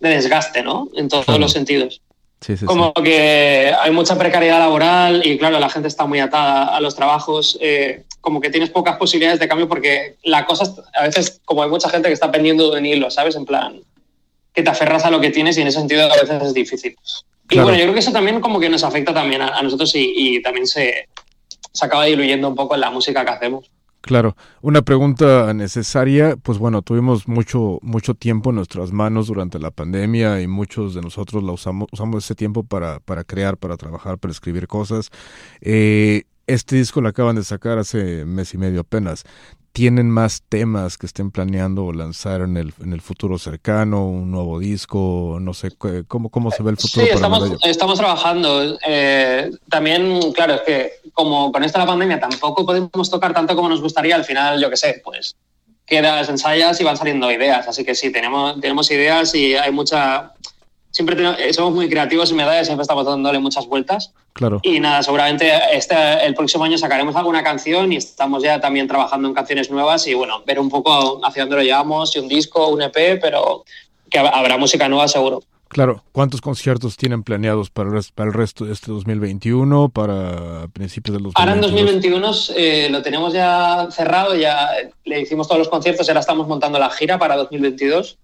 de 0.00 0.08
desgaste, 0.08 0.62
¿no? 0.62 0.88
En 0.94 1.08
todos 1.08 1.26
claro. 1.26 1.40
los 1.40 1.52
sentidos. 1.52 2.02
Sí, 2.40 2.56
sí, 2.56 2.64
como 2.64 2.92
sí. 2.96 3.02
que 3.02 3.74
hay 3.78 3.90
mucha 3.90 4.16
precariedad 4.16 4.58
laboral 4.58 5.26
y 5.26 5.36
claro, 5.36 5.58
la 5.58 5.68
gente 5.68 5.88
está 5.88 6.06
muy 6.06 6.20
atada 6.20 6.74
a 6.74 6.80
los 6.80 6.96
trabajos, 6.96 7.58
eh, 7.60 8.04
como 8.22 8.40
que 8.40 8.48
tienes 8.48 8.70
pocas 8.70 8.96
posibilidades 8.96 9.40
de 9.40 9.48
cambio 9.48 9.68
porque 9.68 10.16
la 10.24 10.46
cosa, 10.46 10.74
a 10.94 11.02
veces, 11.02 11.40
como 11.44 11.62
hay 11.62 11.68
mucha 11.68 11.90
gente 11.90 12.08
que 12.08 12.14
está 12.14 12.30
pendiendo 12.30 12.70
de 12.70 12.78
un 12.78 12.86
hilo, 12.86 13.10
¿sabes? 13.10 13.36
En 13.36 13.44
plan, 13.44 13.82
que 14.54 14.62
te 14.62 14.70
aferras 14.70 15.04
a 15.04 15.10
lo 15.10 15.20
que 15.20 15.30
tienes 15.30 15.58
y 15.58 15.60
en 15.60 15.68
ese 15.68 15.78
sentido 15.78 16.10
a 16.10 16.16
veces 16.16 16.42
es 16.42 16.54
difícil. 16.54 16.96
Y 17.44 17.48
claro. 17.48 17.64
bueno, 17.64 17.78
yo 17.78 17.84
creo 17.84 17.94
que 17.94 18.00
eso 18.00 18.12
también 18.12 18.40
como 18.40 18.58
que 18.58 18.70
nos 18.70 18.84
afecta 18.84 19.12
también 19.12 19.42
a, 19.42 19.58
a 19.58 19.62
nosotros 19.62 19.94
y, 19.94 20.12
y 20.16 20.42
también 20.42 20.66
se, 20.66 21.08
se 21.72 21.86
acaba 21.86 22.04
diluyendo 22.04 22.48
un 22.48 22.54
poco 22.54 22.74
en 22.74 22.80
la 22.80 22.90
música 22.90 23.24
que 23.24 23.30
hacemos. 23.30 23.70
Claro, 24.02 24.34
una 24.62 24.80
pregunta 24.80 25.52
necesaria, 25.52 26.36
pues 26.36 26.56
bueno, 26.56 26.80
tuvimos 26.80 27.28
mucho 27.28 27.78
mucho 27.82 28.14
tiempo 28.14 28.48
en 28.50 28.56
nuestras 28.56 28.92
manos 28.92 29.26
durante 29.26 29.58
la 29.58 29.70
pandemia 29.70 30.40
y 30.40 30.46
muchos 30.46 30.94
de 30.94 31.02
nosotros 31.02 31.42
la 31.42 31.52
usamos 31.52 31.86
usamos 31.92 32.24
ese 32.24 32.34
tiempo 32.34 32.62
para 32.62 33.00
para 33.00 33.24
crear, 33.24 33.58
para 33.58 33.76
trabajar, 33.76 34.18
para 34.18 34.32
escribir 34.32 34.68
cosas. 34.68 35.10
Eh, 35.60 36.24
este 36.46 36.76
disco 36.76 37.00
lo 37.00 37.08
acaban 37.08 37.36
de 37.36 37.44
sacar 37.44 37.78
hace 37.78 38.24
mes 38.24 38.54
y 38.54 38.58
medio 38.58 38.80
apenas. 38.80 39.24
¿Tienen 39.72 40.10
más 40.10 40.42
temas 40.48 40.98
que 40.98 41.06
estén 41.06 41.30
planeando 41.30 41.92
lanzar 41.92 42.40
en 42.40 42.56
el, 42.56 42.74
en 42.82 42.92
el 42.92 43.00
futuro 43.00 43.38
cercano? 43.38 44.06
¿Un 44.06 44.30
nuevo 44.30 44.58
disco? 44.58 45.38
No 45.40 45.54
sé, 45.54 45.70
¿cómo, 46.08 46.28
cómo 46.28 46.50
se 46.50 46.62
ve 46.64 46.72
el 46.72 46.76
futuro? 46.76 47.06
Sí, 47.06 47.12
estamos, 47.12 47.52
estamos 47.62 47.98
trabajando. 47.98 48.78
Eh, 48.84 49.50
también, 49.68 50.32
claro, 50.32 50.54
es 50.54 50.60
que 50.62 50.92
como 51.12 51.52
con 51.52 51.62
esta 51.62 51.78
la 51.78 51.86
pandemia 51.86 52.18
tampoco 52.18 52.66
podemos 52.66 53.08
tocar 53.08 53.32
tanto 53.32 53.54
como 53.54 53.68
nos 53.68 53.80
gustaría, 53.80 54.16
al 54.16 54.24
final, 54.24 54.60
yo 54.60 54.68
qué 54.70 54.76
sé, 54.76 55.00
pues 55.04 55.36
quedas, 55.86 56.28
ensayas 56.28 56.80
y 56.80 56.84
van 56.84 56.96
saliendo 56.96 57.30
ideas. 57.30 57.68
Así 57.68 57.84
que 57.84 57.94
sí, 57.94 58.10
tenemos, 58.10 58.60
tenemos 58.60 58.90
ideas 58.90 59.34
y 59.34 59.54
hay 59.54 59.70
mucha 59.70 60.32
siempre 60.90 61.16
tenemos, 61.16 61.38
somos 61.52 61.74
muy 61.74 61.88
creativos 61.88 62.30
en 62.30 62.36
medallas, 62.36 62.66
siempre 62.66 62.82
estamos 62.82 63.04
dándole 63.04 63.38
muchas 63.38 63.66
vueltas. 63.66 64.12
Claro. 64.32 64.60
Y 64.62 64.80
nada, 64.80 65.02
seguramente 65.02 65.50
este, 65.72 65.94
el 66.24 66.34
próximo 66.34 66.64
año 66.64 66.78
sacaremos 66.78 67.16
alguna 67.16 67.42
canción 67.42 67.92
y 67.92 67.96
estamos 67.96 68.42
ya 68.42 68.60
también 68.60 68.88
trabajando 68.88 69.28
en 69.28 69.34
canciones 69.34 69.70
nuevas 69.70 70.06
y 70.06 70.14
bueno, 70.14 70.42
ver 70.46 70.58
un 70.58 70.70
poco 70.70 71.24
hacia 71.24 71.42
dónde 71.42 71.56
lo 71.56 71.62
llevamos, 71.62 72.12
si 72.12 72.18
un 72.18 72.28
disco, 72.28 72.68
un 72.68 72.82
EP, 72.82 73.20
pero 73.20 73.64
que 74.08 74.18
habrá 74.18 74.56
música 74.56 74.88
nueva 74.88 75.08
seguro. 75.08 75.42
Claro, 75.70 76.02
¿cuántos 76.10 76.40
conciertos 76.40 76.96
tienen 76.96 77.22
planeados 77.22 77.70
para 77.70 77.88
el, 77.88 77.94
resto, 77.94 78.12
para 78.16 78.28
el 78.28 78.34
resto 78.34 78.64
de 78.64 78.72
este 78.72 78.90
2021, 78.90 79.90
para 79.90 80.66
principios 80.72 81.14
del 81.14 81.22
2022? 81.22 81.34
Ahora 81.36 81.52
en 81.52 81.60
2021 81.60 82.30
eh, 82.56 82.88
lo 82.90 83.02
tenemos 83.02 83.32
ya 83.32 83.86
cerrado, 83.92 84.34
ya 84.34 84.68
le 85.04 85.20
hicimos 85.20 85.46
todos 85.46 85.60
los 85.60 85.68
conciertos, 85.68 86.08
ahora 86.08 86.18
estamos 86.18 86.48
montando 86.48 86.76
la 86.80 86.90
gira 86.90 87.20
para 87.20 87.36
2022. 87.36 88.18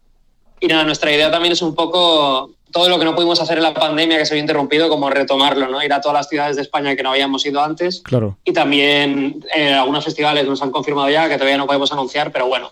Y 0.59 0.67
nada, 0.67 0.83
nuestra 0.83 1.13
idea 1.13 1.31
también 1.31 1.53
es 1.53 1.63
un 1.63 1.77
poco 1.77 2.51
todo 2.77 2.91
lo 2.91 2.99
que 2.99 3.07
no 3.07 3.15
pudimos 3.15 3.41
hacer 3.41 3.57
en 3.57 3.63
la 3.63 3.73
pandemia, 3.73 4.19
que 4.19 4.27
se 4.27 4.35
había 4.35 4.43
interrumpido, 4.43 4.91
como 4.91 5.09
retomarlo, 5.09 5.67
¿no? 5.69 5.83
Ir 5.83 5.95
a 5.95 6.03
todas 6.03 6.15
las 6.19 6.29
ciudades 6.29 6.57
de 6.57 6.63
España 6.63 6.95
que 6.95 7.03
no 7.03 7.09
habíamos 7.09 7.47
ido 7.47 7.63
antes. 7.63 8.03
Claro. 8.03 8.37
Y 8.45 8.53
también 8.53 9.43
eh, 9.55 9.73
algunos 9.73 10.05
festivales 10.05 10.47
nos 10.47 10.61
han 10.61 10.71
confirmado 10.71 11.09
ya, 11.09 11.27
que 11.27 11.37
todavía 11.37 11.57
no 11.57 11.67
podemos 11.67 11.91
anunciar, 11.91 12.31
pero 12.33 12.49
bueno, 12.49 12.71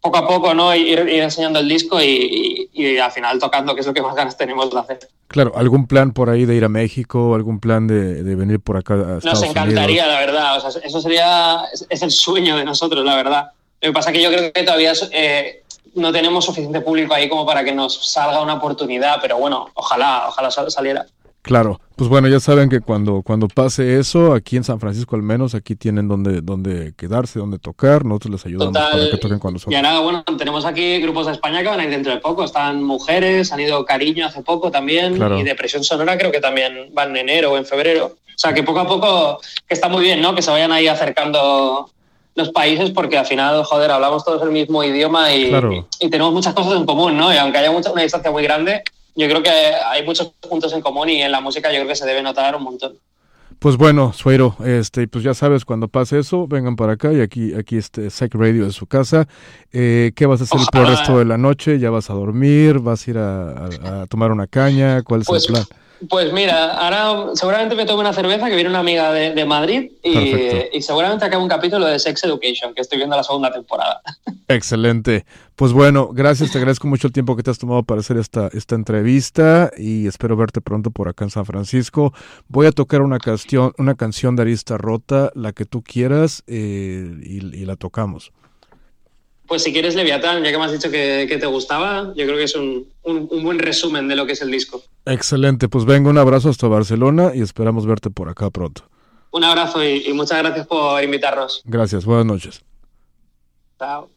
poco 0.00 0.18
a 0.18 0.26
poco, 0.26 0.52
¿no? 0.52 0.74
Ir, 0.74 0.98
enseñando 0.98 1.60
el 1.60 1.68
disco 1.68 2.02
y, 2.02 2.98
al 3.00 3.12
final 3.12 3.38
tocando, 3.38 3.72
que 3.76 3.82
es 3.82 3.86
lo 3.86 3.94
que 3.94 4.02
más 4.02 4.16
ganas 4.16 4.36
tenemos 4.36 4.68
de 4.68 4.80
hacer. 4.80 4.98
Claro, 5.28 5.52
¿algún 5.54 5.86
plan 5.86 6.12
por 6.12 6.28
ahí 6.28 6.44
de 6.44 6.56
ir 6.56 6.64
a 6.64 6.68
México? 6.68 7.36
¿Algún 7.36 7.60
plan 7.60 7.86
de, 7.86 8.20
venir 8.34 8.58
por 8.58 8.76
acá 8.76 8.94
a 8.94 9.18
Estados 9.18 9.42
Nos 9.42 9.42
encantaría, 9.44 10.08
la 10.08 10.18
verdad. 10.18 10.56
O 10.56 10.70
sea, 10.70 10.82
eso 10.82 11.00
sería, 11.00 11.60
es, 11.88 12.02
el 12.02 12.10
sueño 12.10 12.56
de 12.56 12.64
nosotros, 12.64 13.04
la 13.04 13.14
verdad. 13.14 13.52
Lo 13.80 13.90
que 13.90 13.92
pasa 13.92 14.10
es 14.10 14.16
que 14.16 14.22
yo 14.24 14.30
creo 14.30 14.52
que 14.52 14.62
todavía 14.64 14.92
eh, 15.12 15.62
no 15.94 16.12
tenemos 16.12 16.44
suficiente 16.44 16.80
público 16.80 17.14
ahí 17.14 17.28
como 17.28 17.46
para 17.46 17.64
que 17.64 17.72
nos 17.72 18.12
salga 18.12 18.42
una 18.42 18.54
oportunidad, 18.54 19.18
pero 19.20 19.38
bueno, 19.38 19.68
ojalá, 19.74 20.26
ojalá 20.28 20.50
saliera. 20.50 21.06
Claro, 21.44 21.78
pues 21.94 22.08
bueno, 22.08 22.26
ya 22.26 22.40
saben 22.40 22.70
que 22.70 22.80
cuando, 22.80 23.20
cuando 23.20 23.48
pase 23.48 23.98
eso, 23.98 24.32
aquí 24.32 24.56
en 24.56 24.64
San 24.64 24.80
Francisco 24.80 25.14
al 25.14 25.20
menos, 25.20 25.54
aquí 25.54 25.76
tienen 25.76 26.08
donde, 26.08 26.40
donde 26.40 26.94
quedarse, 26.96 27.38
donde 27.38 27.58
tocar, 27.58 28.06
nosotros 28.06 28.32
les 28.32 28.46
ayudamos 28.46 28.72
para 28.72 29.10
que 29.10 29.18
toquen 29.18 29.38
cuando 29.38 29.60
Y 29.68 29.74
nada, 29.74 30.00
bueno, 30.00 30.24
tenemos 30.38 30.64
aquí 30.64 31.02
grupos 31.02 31.26
de 31.26 31.32
España 31.32 31.60
que 31.60 31.68
van 31.68 31.80
a 31.80 31.84
ir 31.84 31.90
dentro 31.90 32.14
de 32.14 32.18
poco, 32.18 32.44
están 32.44 32.82
Mujeres, 32.82 33.52
han 33.52 33.60
ido 33.60 33.84
Cariño 33.84 34.26
hace 34.26 34.40
poco 34.40 34.70
también, 34.70 35.20
y 35.38 35.42
Depresión 35.42 35.84
Sonora 35.84 36.16
creo 36.16 36.32
que 36.32 36.40
también 36.40 36.88
van 36.94 37.10
en 37.10 37.28
enero 37.28 37.52
o 37.52 37.58
en 37.58 37.66
febrero. 37.66 38.06
O 38.06 38.38
sea, 38.38 38.54
que 38.54 38.62
poco 38.62 38.80
a 38.80 38.88
poco, 38.88 39.38
que 39.68 39.74
está 39.74 39.90
muy 39.90 40.02
bien, 40.02 40.22
¿no? 40.22 40.34
Que 40.34 40.40
se 40.40 40.50
vayan 40.50 40.72
ahí 40.72 40.88
acercando 40.88 41.90
los 42.34 42.50
países 42.50 42.90
porque 42.90 43.16
al 43.16 43.26
final, 43.26 43.62
joder, 43.64 43.90
hablamos 43.90 44.24
todos 44.24 44.42
el 44.42 44.50
mismo 44.50 44.82
idioma 44.82 45.32
y, 45.32 45.52
y, 46.00 46.10
tenemos 46.10 46.32
muchas 46.32 46.54
cosas 46.54 46.74
en 46.74 46.86
común, 46.86 47.16
¿no? 47.16 47.32
Y 47.32 47.36
aunque 47.36 47.58
haya 47.58 47.70
mucha, 47.70 47.92
una 47.92 48.02
distancia 48.02 48.30
muy 48.30 48.42
grande, 48.42 48.82
yo 49.14 49.28
creo 49.28 49.42
que 49.42 49.50
hay 49.50 50.04
muchos 50.04 50.32
puntos 50.48 50.72
en 50.72 50.80
común 50.80 51.08
y 51.08 51.22
en 51.22 51.30
la 51.30 51.40
música 51.40 51.70
yo 51.70 51.76
creo 51.76 51.88
que 51.88 51.96
se 51.96 52.06
debe 52.06 52.22
notar 52.22 52.56
un 52.56 52.64
montón. 52.64 52.94
Pues 53.58 53.76
bueno, 53.76 54.12
Suero, 54.12 54.56
este, 54.64 55.06
pues 55.08 55.24
ya 55.24 55.32
sabes, 55.32 55.64
cuando 55.64 55.88
pase 55.88 56.18
eso, 56.18 56.46
vengan 56.46 56.76
para 56.76 56.94
acá 56.94 57.12
y 57.12 57.20
aquí, 57.20 57.54
aquí 57.54 57.76
este 57.76 58.10
Psych 58.10 58.34
Radio 58.34 58.66
es 58.66 58.74
su 58.74 58.86
casa. 58.86 59.26
Eh, 59.72 60.12
¿Qué 60.14 60.26
vas 60.26 60.40
a 60.40 60.44
hacer 60.44 60.60
por 60.70 60.82
el 60.82 60.88
resto 60.88 61.18
de 61.18 61.24
la 61.24 61.38
noche? 61.38 61.78
¿Ya 61.78 61.90
vas 61.90 62.10
a 62.10 62.14
dormir? 62.14 62.80
¿Vas 62.80 63.06
a 63.06 63.10
ir 63.10 63.18
a, 63.18 64.06
tomar 64.08 64.32
una 64.32 64.48
caña? 64.48 65.02
¿Cuál 65.02 65.22
es 65.22 65.28
el 65.28 65.32
pues, 65.32 65.46
plan? 65.46 65.64
Pues 66.08 66.32
mira, 66.32 66.74
ahora 66.74 67.34
seguramente 67.34 67.74
me 67.74 67.86
tomo 67.86 68.00
una 68.00 68.12
cerveza 68.12 68.48
que 68.48 68.54
viene 68.54 68.70
una 68.70 68.80
amiga 68.80 69.12
de, 69.12 69.44
Madrid 69.44 69.92
y, 70.02 70.82
seguramente 70.82 71.24
acabe 71.24 71.42
un 71.42 71.48
capítulo 71.48 71.86
de 71.86 71.98
Sex 71.98 72.24
Education, 72.24 72.74
que 72.74 72.80
estoy 72.80 72.98
viendo 72.98 73.16
la 73.16 73.22
segunda 73.22 73.52
temporada. 73.52 74.00
Excelente. 74.48 75.24
Pues 75.56 75.72
bueno, 75.72 76.10
gracias, 76.12 76.50
te 76.50 76.58
agradezco 76.58 76.88
mucho 76.88 77.06
el 77.06 77.12
tiempo 77.12 77.36
que 77.36 77.42
te 77.42 77.50
has 77.50 77.58
tomado 77.58 77.84
para 77.84 78.00
hacer 78.00 78.16
esta, 78.16 78.48
esta 78.52 78.74
entrevista 78.74 79.70
y 79.76 80.06
espero 80.06 80.36
verte 80.36 80.60
pronto 80.60 80.90
por 80.90 81.08
acá 81.08 81.24
en 81.24 81.30
San 81.30 81.46
Francisco. 81.46 82.12
Voy 82.48 82.66
a 82.66 82.72
tocar 82.72 83.02
una 83.02 83.18
canción, 83.18 83.72
una 83.78 83.94
canción 83.94 84.34
de 84.34 84.42
Arista 84.42 84.76
Rota, 84.78 85.30
la 85.34 85.52
que 85.52 85.64
tú 85.64 85.82
quieras, 85.82 86.42
eh, 86.46 87.08
y 87.22 87.64
la 87.64 87.76
tocamos. 87.76 88.32
Pues 89.54 89.62
si 89.62 89.72
quieres 89.72 89.94
Leviatán, 89.94 90.42
ya 90.42 90.50
que 90.50 90.58
me 90.58 90.64
has 90.64 90.72
dicho 90.72 90.90
que, 90.90 91.28
te 91.28 91.46
gustaba, 91.46 92.12
yo 92.16 92.26
creo 92.26 92.36
que 92.36 92.42
es 92.42 92.56
un, 92.56 92.88
buen 93.04 93.60
resumen 93.60 94.08
de 94.08 94.16
lo 94.16 94.26
que 94.26 94.32
es 94.32 94.42
el 94.42 94.50
disco. 94.50 94.82
Excelente, 95.06 95.68
pues 95.68 95.84
venga, 95.84 96.10
un 96.10 96.18
abrazo 96.18 96.48
hasta 96.48 96.66
Barcelona 96.66 97.30
y 97.32 97.40
esperamos 97.40 97.86
verte 97.86 98.10
por 98.10 98.28
acá 98.28 98.50
pronto. 98.50 98.82
Un 99.30 99.44
abrazo 99.44 99.84
y, 99.84 100.12
muchas 100.12 100.38
gracias 100.38 100.66
por 100.66 101.00
invitarnos. 101.04 101.62
Gracias, 101.66 102.04
buenas 102.04 102.26
noches. 102.26 102.64
Chao. 103.78 104.10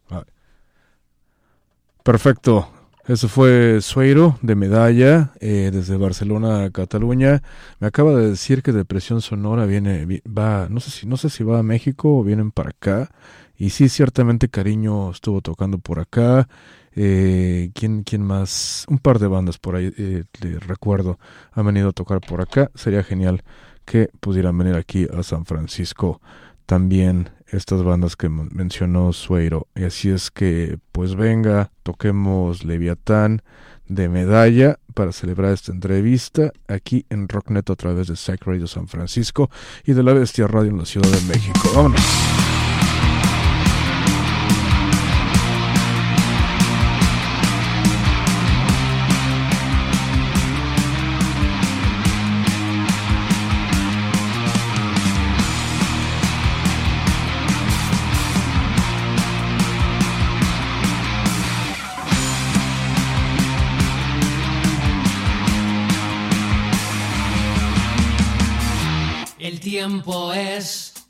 Perfecto. 2.01 2.67
Eso 3.07 3.29
fue 3.29 3.79
Sueiro 3.81 4.39
de 4.41 4.55
Medalla, 4.55 5.33
eh, 5.39 5.69
desde 5.71 5.97
Barcelona 5.97 6.63
a 6.63 6.71
Cataluña. 6.71 7.43
Me 7.79 7.85
acaba 7.85 8.15
de 8.15 8.31
decir 8.31 8.63
que 8.63 8.71
Depresión 8.71 9.21
Sonora 9.21 9.65
viene, 9.67 10.23
va, 10.27 10.67
no 10.67 10.79
sé 10.79 10.89
si, 10.89 11.05
no 11.05 11.15
sé 11.15 11.29
si 11.29 11.43
va 11.43 11.59
a 11.59 11.63
México 11.63 12.17
o 12.17 12.23
vienen 12.23 12.49
para 12.49 12.71
acá. 12.71 13.11
Y 13.57 13.71
sí, 13.71 13.89
ciertamente 13.89 14.49
Cariño 14.49 15.11
estuvo 15.11 15.41
tocando 15.41 15.79
por 15.79 15.99
acá. 15.99 16.47
Eh, 16.95 17.71
¿quién, 17.73 18.03
¿Quién 18.03 18.23
más? 18.23 18.85
Un 18.87 18.99
par 18.99 19.19
de 19.19 19.27
bandas 19.27 19.57
por 19.57 19.75
ahí, 19.75 19.93
eh, 19.97 20.23
recuerdo, 20.59 21.19
han 21.51 21.65
venido 21.65 21.89
a 21.89 21.93
tocar 21.93 22.21
por 22.21 22.41
acá. 22.41 22.71
Sería 22.75 23.03
genial 23.03 23.43
que 23.85 24.09
pudieran 24.19 24.57
venir 24.57 24.75
aquí 24.75 25.07
a 25.13 25.23
San 25.23 25.45
Francisco 25.45 26.21
también 26.65 27.29
estas 27.47 27.81
bandas 27.81 28.15
que 28.15 28.29
mencionó 28.29 29.13
Sueiro. 29.13 29.67
Y 29.75 29.85
así 29.85 30.09
es 30.09 30.29
que, 30.29 30.77
pues 30.91 31.15
venga, 31.15 31.71
toquemos 31.83 32.63
Leviatán 32.63 33.41
de 33.87 34.09
medalla 34.09 34.79
para 34.93 35.13
celebrar 35.13 35.53
esta 35.53 35.71
entrevista 35.71 36.51
aquí 36.67 37.05
en 37.09 37.29
Rocknet 37.29 37.69
a 37.69 37.75
través 37.75 38.07
de 38.07 38.37
Radio 38.45 38.67
San 38.67 38.87
Francisco 38.87 39.49
y 39.85 39.93
de 39.93 40.03
la 40.03 40.13
Bestia 40.13 40.47
Radio 40.47 40.71
en 40.71 40.79
la 40.79 40.85
Ciudad 40.85 41.09
de 41.09 41.21
México. 41.21 41.71
Vámonos. 41.73 42.46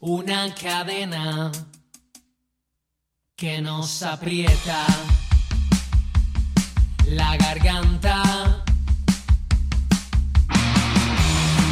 Una 0.08 0.56
cadena 0.56 1.52
que 3.36 3.62
nos 3.62 4.02
aprieta 4.04 4.86
la 7.08 7.36
garganta. 7.36 8.24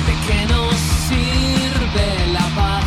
¿De 0.08 0.16
qué 0.28 0.46
nos 0.54 0.76
sirve 1.08 2.08
la 2.34 2.46
paz 2.56 2.85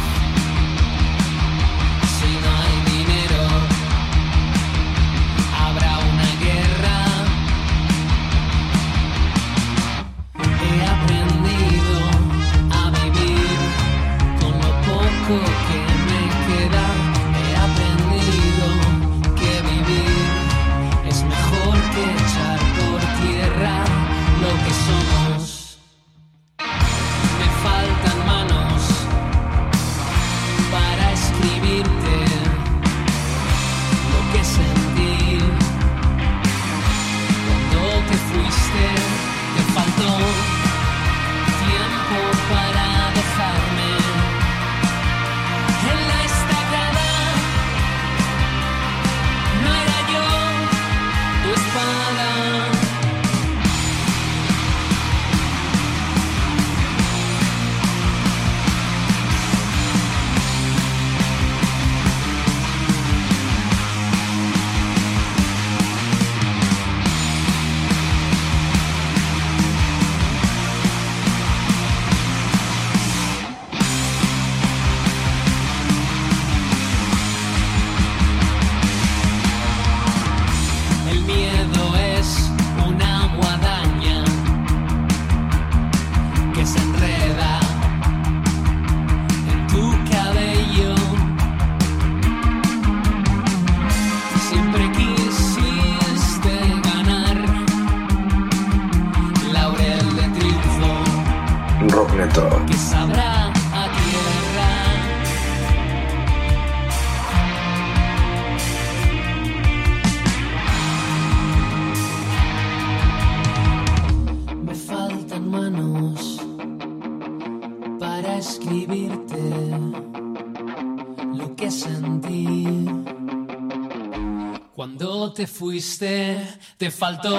te 126.77 126.91
faltó 126.91 127.39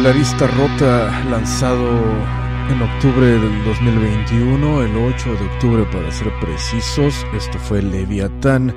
De 0.00 0.08
la 0.08 0.14
lista 0.14 0.46
rota 0.46 1.24
lanzado 1.28 1.86
en 2.70 2.80
octubre 2.80 3.26
del 3.26 3.64
2021, 3.64 4.82
el 4.82 4.96
8 4.96 5.34
de 5.34 5.44
octubre 5.44 5.84
para 5.92 6.10
ser 6.10 6.32
precisos, 6.40 7.26
esto 7.34 7.58
fue 7.58 7.82
Leviatán 7.82 8.74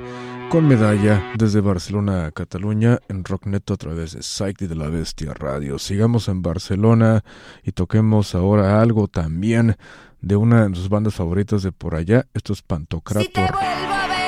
con 0.50 0.68
medalla 0.68 1.32
desde 1.38 1.62
Barcelona 1.62 2.26
a 2.26 2.30
Cataluña 2.30 2.98
en 3.08 3.24
Rockneto 3.24 3.72
a 3.72 3.78
través 3.78 4.12
de 4.12 4.22
Psyche 4.22 4.68
de 4.68 4.74
la 4.74 4.88
Bestia 4.88 5.32
Radio. 5.32 5.78
Sigamos 5.78 6.28
en 6.28 6.42
Barcelona 6.42 7.24
y 7.62 7.72
toquemos 7.72 8.34
ahora 8.34 8.82
algo 8.82 9.08
también 9.08 9.78
de 10.20 10.36
una 10.36 10.68
de 10.68 10.74
sus 10.74 10.90
bandas 10.90 11.14
favoritas 11.14 11.62
de 11.62 11.72
por 11.72 11.94
allá, 11.94 12.26
esto 12.34 12.52
es 12.52 12.58
Si 12.58 12.64
Pantocrator 12.66 13.32
ver, 13.34 13.54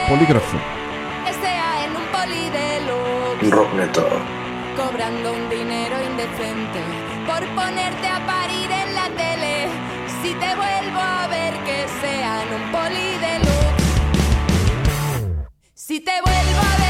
Polígrafo. 0.09 0.57
que 1.27 1.33
sea 1.35 1.85
en 1.85 1.91
un 1.91 2.07
poli 2.11 2.49
de 2.49 2.81
luz, 2.87 3.51
Rockneto. 3.51 4.09
cobrando 4.79 5.46
por 7.27 7.47
ponerte 7.55 8.07
a 8.09 8.25
parir 8.27 8.71
en 8.71 8.95
la 8.95 9.09
tele. 9.11 9.69
Si 10.23 10.35
te 10.35 10.55
vuelvo 10.55 10.99
a 10.99 11.27
ver, 11.29 11.55
que 11.65 11.87
sea 12.01 12.43
en 12.43 12.55
un 12.55 12.73
poli 12.73 13.19
de 13.25 13.39
luz. 13.41 13.73
Si 15.75 16.01
te 16.01 16.21
vuelvo 16.23 16.61
a 16.61 16.77
ver, 16.79 16.86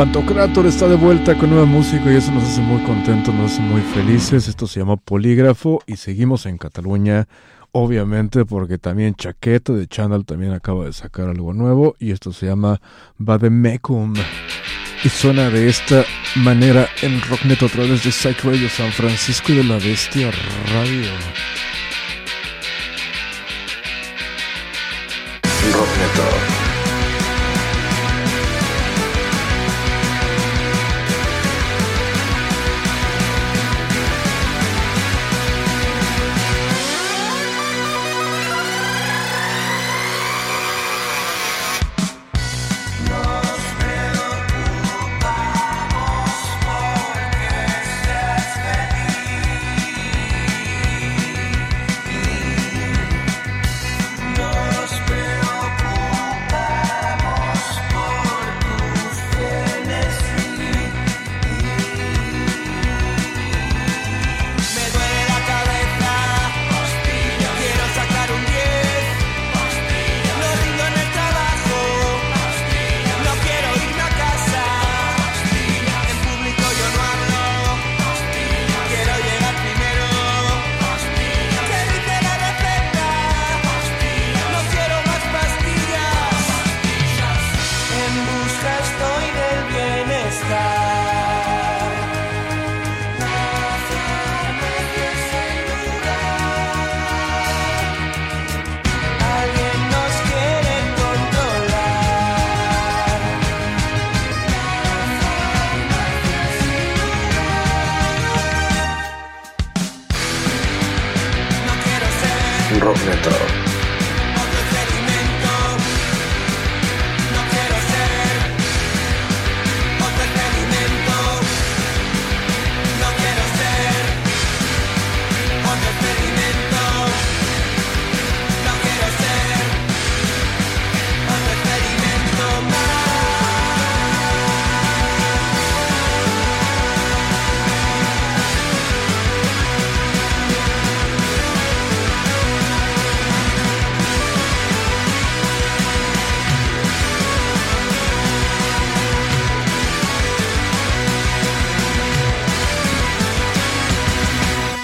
Pantocrator 0.00 0.64
está 0.64 0.88
de 0.88 0.96
vuelta 0.96 1.36
con 1.36 1.50
nueva 1.50 1.66
música 1.66 2.10
y 2.10 2.16
eso 2.16 2.32
nos 2.32 2.44
hace 2.44 2.62
muy 2.62 2.80
contentos, 2.84 3.34
nos 3.34 3.52
hace 3.52 3.60
muy 3.60 3.82
felices. 3.82 4.48
Esto 4.48 4.66
se 4.66 4.80
llama 4.80 4.96
Polígrafo 4.96 5.82
y 5.86 5.96
seguimos 5.96 6.46
en 6.46 6.56
Cataluña, 6.56 7.28
obviamente 7.72 8.46
porque 8.46 8.78
también 8.78 9.14
Chaqueta 9.14 9.74
de 9.74 9.86
Channel 9.86 10.24
también 10.24 10.52
acaba 10.54 10.86
de 10.86 10.94
sacar 10.94 11.28
algo 11.28 11.52
nuevo 11.52 11.96
y 11.98 12.12
esto 12.12 12.32
se 12.32 12.46
llama 12.46 12.80
Bademecum. 13.18 14.14
Y 15.04 15.10
suena 15.10 15.50
de 15.50 15.68
esta 15.68 16.02
manera 16.36 16.88
en 17.02 17.20
Rocknet 17.20 17.62
a 17.62 17.68
través 17.68 18.02
de 18.02 18.10
Psych 18.10 18.42
Radio 18.42 18.70
San 18.70 18.92
Francisco 18.92 19.52
y 19.52 19.56
de 19.56 19.64
la 19.64 19.76
Bestia 19.76 20.30
Radio. 20.72 21.10
Rockneto. 25.74 26.59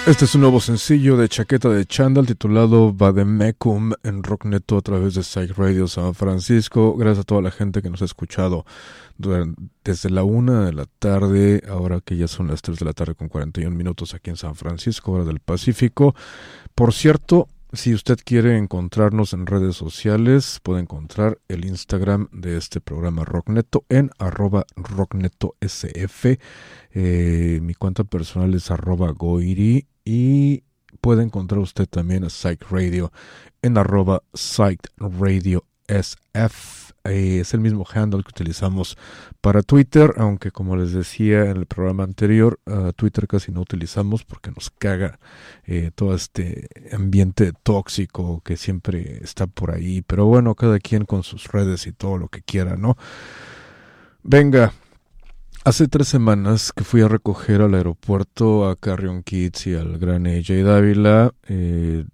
Este 0.06 0.24
es 0.24 0.36
un 0.36 0.42
nuevo 0.42 0.60
sencillo 0.60 1.16
de 1.16 1.28
Chaqueta 1.28 1.68
de 1.68 1.84
Chandal 1.84 2.26
titulado 2.26 2.92
Vademecum 2.92 3.90
en 4.04 4.22
Rockneto 4.22 4.76
a 4.76 4.80
través 4.80 5.14
de 5.14 5.24
Psych 5.24 5.58
Radio 5.58 5.88
San 5.88 6.14
Francisco. 6.14 6.96
Gracias 6.96 7.22
a 7.22 7.26
toda 7.26 7.42
la 7.42 7.50
gente 7.50 7.82
que 7.82 7.90
nos 7.90 8.02
ha 8.02 8.04
escuchado 8.04 8.64
desde 9.18 10.10
la 10.10 10.22
una 10.22 10.64
de 10.64 10.74
la 10.74 10.86
tarde, 11.00 11.60
ahora 11.68 12.00
que 12.00 12.16
ya 12.16 12.28
son 12.28 12.46
las 12.46 12.62
3 12.62 12.78
de 12.78 12.84
la 12.84 12.92
tarde 12.92 13.16
con 13.16 13.28
41 13.28 13.74
minutos 13.74 14.14
aquí 14.14 14.30
en 14.30 14.36
San 14.36 14.54
Francisco, 14.54 15.10
hora 15.10 15.24
del 15.24 15.40
Pacífico. 15.40 16.14
Por 16.76 16.92
cierto, 16.94 17.48
si 17.72 17.92
usted 17.92 18.18
quiere 18.24 18.56
encontrarnos 18.58 19.32
en 19.32 19.44
redes 19.44 19.74
sociales, 19.74 20.60
puede 20.62 20.82
encontrar 20.82 21.40
el 21.48 21.64
Instagram 21.64 22.28
de 22.30 22.58
este 22.58 22.80
programa 22.80 23.24
Rockneto 23.24 23.84
en 23.88 24.10
arroba 24.18 24.66
rocknetosf. 24.76 26.26
Eh, 26.92 27.58
mi 27.60 27.74
cuenta 27.74 28.04
personal 28.04 28.54
es 28.54 28.70
arroba 28.70 29.10
goiri 29.10 29.84
y 30.06 30.62
puede 31.02 31.22
encontrar 31.24 31.60
usted 31.60 31.86
también 31.86 32.24
a 32.24 32.30
Psych 32.30 32.62
Radio 32.70 33.12
en 33.60 33.76
arroba 33.76 34.22
Psych 34.32 34.80
Radio 34.96 35.64
SF. 35.88 36.94
Eh, 37.04 37.40
es 37.40 37.54
el 37.54 37.60
mismo 37.60 37.84
handle 37.92 38.22
que 38.22 38.30
utilizamos 38.30 38.96
para 39.40 39.62
Twitter, 39.62 40.14
aunque 40.16 40.50
como 40.50 40.76
les 40.76 40.92
decía 40.92 41.44
en 41.50 41.56
el 41.56 41.66
programa 41.66 42.04
anterior, 42.04 42.58
Twitter 42.96 43.28
casi 43.28 43.52
no 43.52 43.60
utilizamos 43.60 44.24
porque 44.24 44.50
nos 44.50 44.70
caga 44.70 45.18
eh, 45.64 45.90
todo 45.94 46.14
este 46.14 46.68
ambiente 46.92 47.52
tóxico 47.62 48.40
que 48.44 48.56
siempre 48.56 49.18
está 49.22 49.46
por 49.46 49.72
ahí. 49.72 50.02
Pero 50.02 50.26
bueno, 50.26 50.54
cada 50.54 50.78
quien 50.78 51.04
con 51.04 51.22
sus 51.22 51.48
redes 51.48 51.86
y 51.86 51.92
todo 51.92 52.18
lo 52.18 52.28
que 52.28 52.42
quiera, 52.42 52.76
¿no? 52.76 52.96
Venga, 54.22 54.72
Hace 55.66 55.88
tres 55.88 56.06
semanas 56.06 56.72
que 56.72 56.84
fui 56.84 57.00
a 57.00 57.08
recoger 57.08 57.60
al 57.60 57.74
aeropuerto 57.74 58.68
a 58.68 58.76
Carrion 58.76 59.24
Kids 59.24 59.66
y 59.66 59.74
al 59.74 59.98
gran 59.98 60.24
AJ 60.28 60.62
Dávila, 60.62 61.34
eh, 61.48 62.04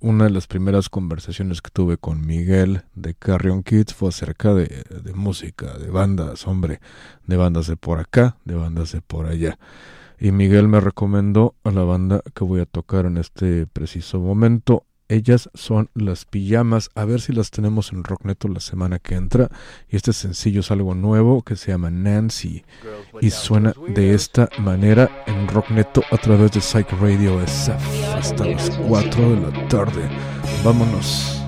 una 0.00 0.24
de 0.24 0.30
las 0.30 0.48
primeras 0.48 0.88
conversaciones 0.88 1.62
que 1.62 1.70
tuve 1.70 1.98
con 1.98 2.26
Miguel 2.26 2.82
de 2.96 3.14
Carrion 3.14 3.62
Kids 3.62 3.94
fue 3.94 4.08
acerca 4.08 4.54
de, 4.54 4.82
de 5.04 5.14
música, 5.14 5.78
de 5.78 5.88
bandas, 5.88 6.48
hombre, 6.48 6.80
de 7.28 7.36
bandas 7.36 7.68
de 7.68 7.76
por 7.76 8.00
acá, 8.00 8.38
de 8.44 8.56
bandas 8.56 8.90
de 8.90 9.02
por 9.02 9.26
allá. 9.26 9.56
Y 10.18 10.32
Miguel 10.32 10.66
me 10.66 10.80
recomendó 10.80 11.54
a 11.62 11.70
la 11.70 11.84
banda 11.84 12.22
que 12.34 12.42
voy 12.42 12.60
a 12.60 12.66
tocar 12.66 13.06
en 13.06 13.18
este 13.18 13.68
preciso 13.68 14.18
momento. 14.18 14.84
Ellas 15.10 15.50
son 15.54 15.90
las 15.92 16.24
pijamas, 16.24 16.88
a 16.94 17.04
ver 17.04 17.20
si 17.20 17.32
las 17.32 17.50
tenemos 17.50 17.92
en 17.92 18.04
Rockneto 18.04 18.46
la 18.46 18.60
semana 18.60 19.00
que 19.00 19.16
entra. 19.16 19.50
Y 19.88 19.96
este 19.96 20.12
sencillo 20.12 20.60
es 20.60 20.70
algo 20.70 20.94
nuevo 20.94 21.42
que 21.42 21.56
se 21.56 21.72
llama 21.72 21.90
Nancy 21.90 22.62
y 23.20 23.30
suena 23.30 23.74
de 23.88 24.14
esta 24.14 24.48
manera 24.60 25.24
en 25.26 25.48
Rockneto 25.48 26.04
a 26.12 26.16
través 26.16 26.52
de 26.52 26.60
Psych 26.60 26.92
Radio 27.00 27.40
SF 27.42 28.04
hasta 28.14 28.46
las 28.46 28.70
4 28.70 29.30
de 29.30 29.40
la 29.40 29.68
tarde. 29.68 30.08
Vámonos. 30.62 31.39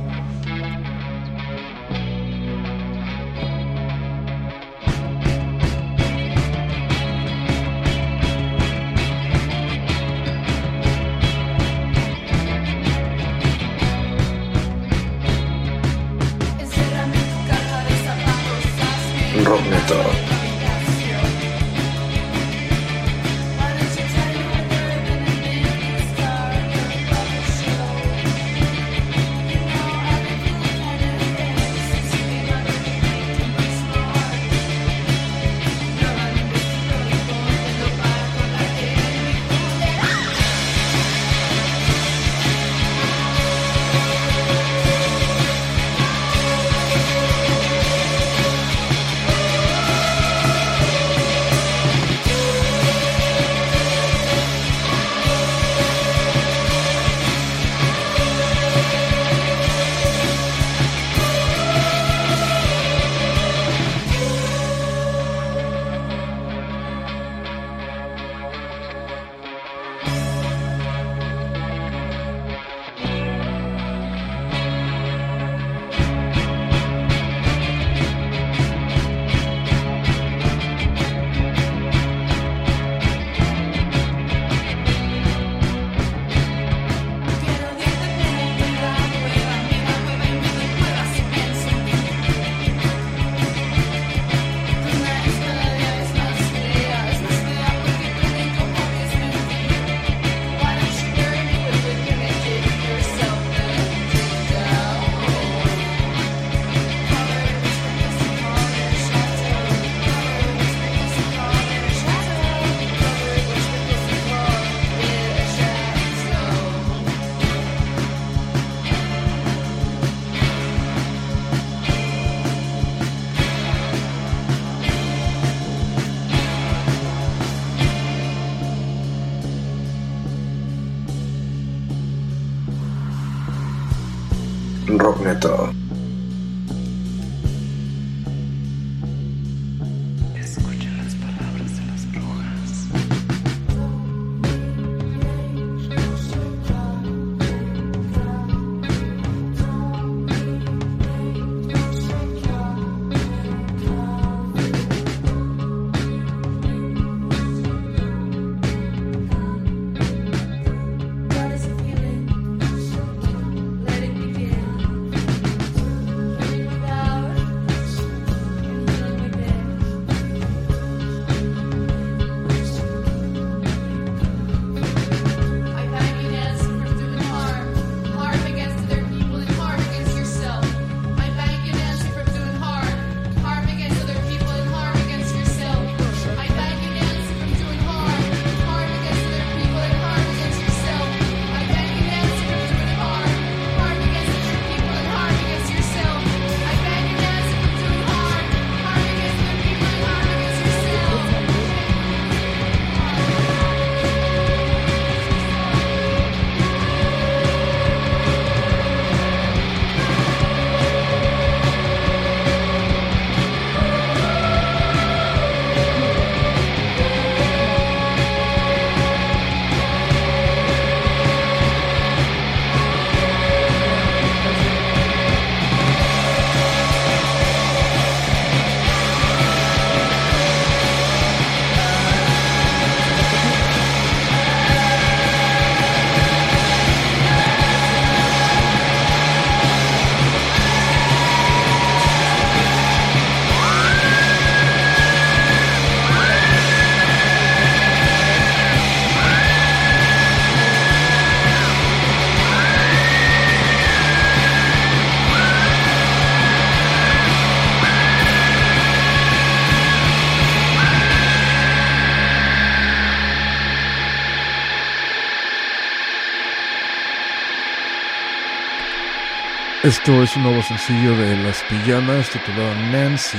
Esto 269.83 270.23
es 270.23 270.37
un 270.37 270.45
nuevo 270.45 270.63
sencillo 270.63 271.17
de 271.17 271.43
Las 271.43 271.61
Pijamas 271.69 272.31
titulado 272.31 272.73
Nancy 272.93 273.37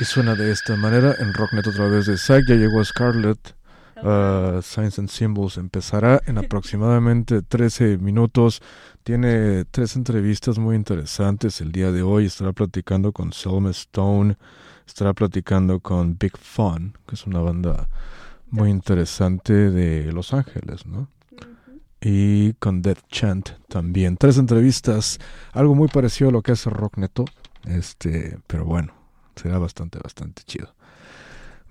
y 0.00 0.04
suena 0.04 0.34
de 0.34 0.50
esta 0.50 0.74
manera 0.74 1.14
en 1.20 1.32
Rocknet 1.32 1.64
a 1.68 1.72
través 1.72 2.06
de 2.06 2.18
Zack. 2.18 2.46
Ya 2.48 2.56
llegó 2.56 2.84
Scarlett. 2.84 3.54
Uh, 4.02 4.60
Signs 4.60 4.98
and 4.98 5.08
Symbols 5.08 5.58
empezará 5.58 6.20
en 6.26 6.38
aproximadamente 6.38 7.42
13 7.48 7.98
minutos. 7.98 8.60
Tiene 9.04 9.64
tres 9.66 9.94
entrevistas 9.94 10.58
muy 10.58 10.74
interesantes 10.74 11.60
el 11.60 11.70
día 11.70 11.92
de 11.92 12.02
hoy. 12.02 12.26
Estará 12.26 12.52
platicando 12.52 13.12
con 13.12 13.32
Selma 13.32 13.70
Stone, 13.70 14.36
estará 14.84 15.12
platicando 15.12 15.78
con 15.78 16.18
Big 16.18 16.36
Fun, 16.38 16.98
que 17.06 17.14
es 17.14 17.24
una 17.24 17.38
banda 17.38 17.88
muy 18.50 18.68
interesante 18.68 19.52
de 19.70 20.10
Los 20.10 20.34
Ángeles, 20.34 20.86
¿no? 20.86 21.06
Y 22.02 22.54
con 22.54 22.82
Death 22.82 23.06
Chant 23.08 23.50
también. 23.68 24.16
Tres 24.16 24.36
entrevistas, 24.36 25.20
algo 25.52 25.74
muy 25.76 25.88
parecido 25.88 26.30
a 26.30 26.32
lo 26.32 26.42
que 26.42 26.52
hace 26.52 26.68
Rockneto, 26.68 27.24
este, 27.64 28.38
pero 28.48 28.64
bueno, 28.64 28.92
será 29.36 29.58
bastante, 29.58 30.00
bastante 30.00 30.42
chido. 30.44 30.74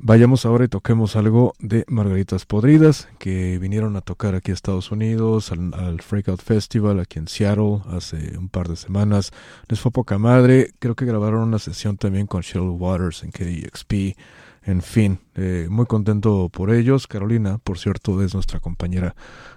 Vayamos 0.03 0.47
ahora 0.47 0.65
y 0.65 0.67
toquemos 0.67 1.15
algo 1.15 1.53
de 1.59 1.85
Margaritas 1.87 2.47
Podridas, 2.47 3.07
que 3.19 3.59
vinieron 3.59 3.95
a 3.95 4.01
tocar 4.01 4.33
aquí 4.33 4.49
a 4.49 4.55
Estados 4.55 4.89
Unidos, 4.89 5.51
al, 5.51 5.75
al 5.75 6.01
Freakout 6.01 6.41
Festival 6.41 6.99
aquí 6.99 7.19
en 7.19 7.27
Seattle 7.27 7.81
hace 7.85 8.35
un 8.35 8.49
par 8.49 8.67
de 8.67 8.77
semanas. 8.77 9.31
Les 9.67 9.79
fue 9.79 9.91
poca 9.91 10.17
madre, 10.17 10.71
creo 10.79 10.95
que 10.95 11.05
grabaron 11.05 11.41
una 11.41 11.59
sesión 11.59 11.97
también 11.97 12.25
con 12.25 12.41
Shell 12.41 12.63
Waters 12.63 13.23
en 13.23 13.31
KXP. 13.31 14.17
En 14.63 14.81
fin, 14.83 15.19
eh, 15.35 15.67
muy 15.69 15.87
contento 15.87 16.49
por 16.49 16.71
ellos. 16.71 17.07
Carolina, 17.07 17.57
por 17.57 17.79
cierto, 17.79 18.21
es 18.21 18.35
nuestra 18.35 18.59
compañera 18.59 19.15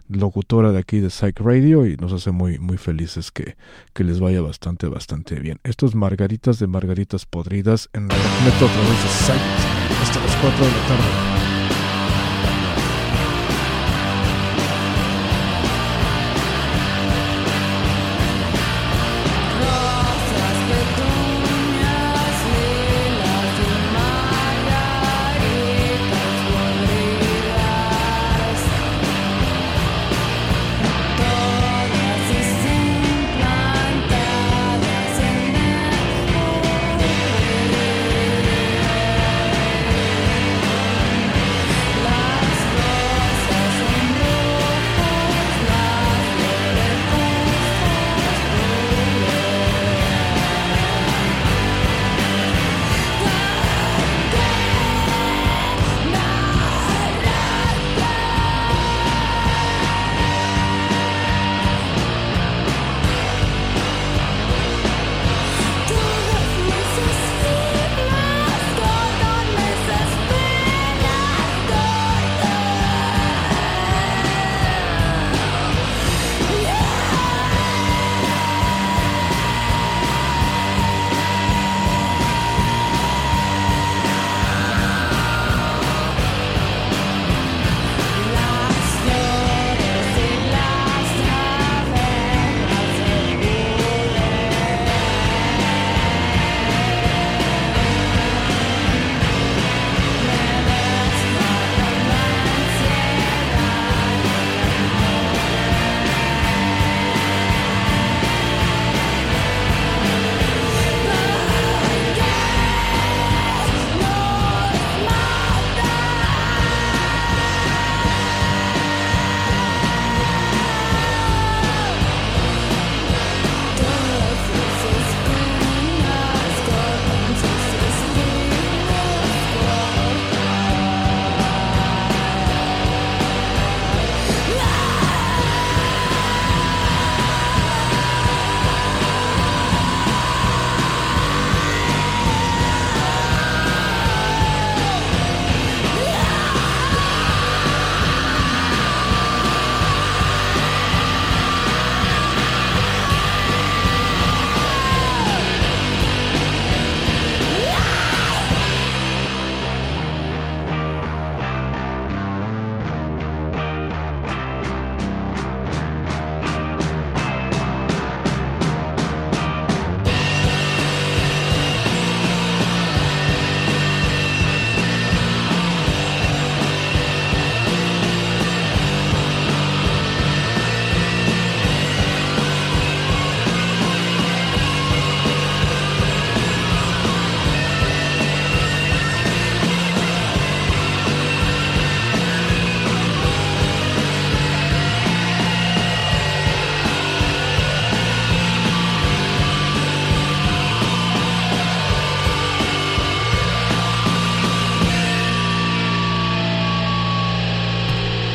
locutora 0.09 0.73
de 0.73 0.79
aquí 0.79 1.01
de 1.01 1.11
Psych 1.11 1.41
Radio 1.41 1.87
y 1.87 1.97
nos 1.97 2.13
hace 2.13 2.31
muy, 2.31 2.59
muy 2.59 2.79
felices 2.79 3.31
que, 3.31 3.57
que 3.93 4.05
les 4.05 4.21
vaya 4.21 4.41
bastante, 4.41 4.87
bastante 4.87 5.39
bien. 5.41 5.61
Esto 5.63 5.87
es 5.87 5.95
Margaritas 5.95 6.59
de 6.59 6.67
Margaritas 6.69 7.27
Podridas 7.27 7.91
en 7.93 8.09
la 8.09 8.15
Metro 8.45 8.67
a 8.67 8.73
través 8.73 9.03
de 9.03 9.09
Psych 9.09 9.75
hasta 10.03 10.21
las 10.21 10.37
4 10.37 10.65
de 10.65 10.73
la 10.73 10.89
tarde. 10.89 11.54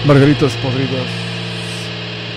Margaritas 0.09 0.57
podridas 0.57 1.07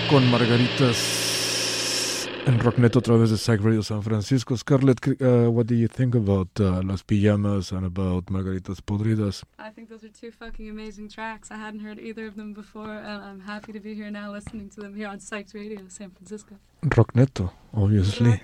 con 0.07 0.29
margaritas 0.29 2.29
en 2.45 2.59
Rocknet 2.59 2.95
a 2.95 3.01
través 3.01 3.31
de 3.31 3.37
Psych 3.37 3.61
Radio 3.61 3.81
San 3.81 4.03
Francisco. 4.03 4.55
Scarlett, 4.55 4.99
uh, 5.07 5.49
what 5.49 5.65
do 5.65 5.73
you 5.73 5.87
think 5.87 6.13
about 6.13 6.49
uh, 6.59 6.83
Las 6.83 7.01
Pijamas 7.01 7.71
and 7.71 7.83
about 7.83 8.29
Margaritas 8.29 8.79
Podridas? 8.79 9.43
I 9.57 9.71
think 9.71 9.89
those 9.89 10.03
are 10.03 10.11
two 10.11 10.29
fucking 10.29 10.69
amazing 10.69 11.09
tracks. 11.09 11.49
I 11.49 11.55
hadn't 11.55 11.79
heard 11.79 11.97
either 11.97 12.27
of 12.27 12.35
them 12.35 12.53
before, 12.53 12.93
and 12.93 13.23
I'm 13.23 13.39
happy 13.39 13.73
to 13.73 13.79
be 13.79 13.95
here 13.95 14.11
now 14.11 14.31
listening 14.31 14.69
to 14.75 14.79
them 14.79 14.93
here 14.93 15.07
on 15.07 15.17
Psyched 15.17 15.55
Radio, 15.55 15.79
San 15.87 16.11
Francisco. 16.11 16.59
Rockneto, 16.83 17.49
obviously. 17.73 18.39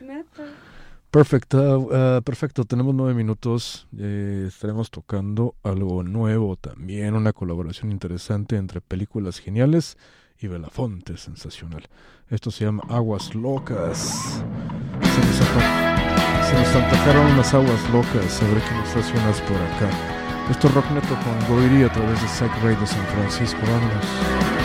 Perfecto, 1.11 1.79
uh, 1.79 2.21
perfecto. 2.21 2.65
Tenemos 2.65 2.93
nueve 2.93 3.15
minutos. 3.15 3.87
Eh, 3.97 4.45
estaremos 4.47 4.91
tocando 4.91 5.55
algo 5.63 6.03
nuevo 6.03 6.55
también, 6.55 7.15
una 7.15 7.33
colaboración 7.33 7.91
interesante 7.91 8.57
entre 8.57 8.79
películas 8.79 9.39
geniales 9.39 9.97
y 10.39 10.47
Belafonte 10.47 11.17
sensacional. 11.17 11.87
Esto 12.29 12.51
se 12.51 12.65
llama 12.65 12.83
Aguas 12.89 13.33
Locas. 13.33 14.43
Se 15.01 15.19
nos, 15.21 15.35
se 16.47 16.53
nos 16.53 17.31
unas 17.33 17.53
aguas 17.55 17.89
locas. 17.89 18.43
A 18.43 18.47
ver 18.47 18.61
qué 18.61 18.75
nos 18.75 18.95
hace 18.95 19.11
unas 19.13 19.41
por 19.41 19.57
acá. 19.57 19.89
Esto 20.51 20.67
es 20.67 20.73
Rock 20.75 20.91
Neto 20.91 21.17
con 21.23 21.55
Goiri 21.55 21.83
a 21.83 21.91
través 21.91 22.21
de 22.21 22.27
Psych 22.27 22.63
Radio 22.63 22.85
San 22.85 23.05
Francisco. 23.07 23.59
Vámonos. 23.63 24.58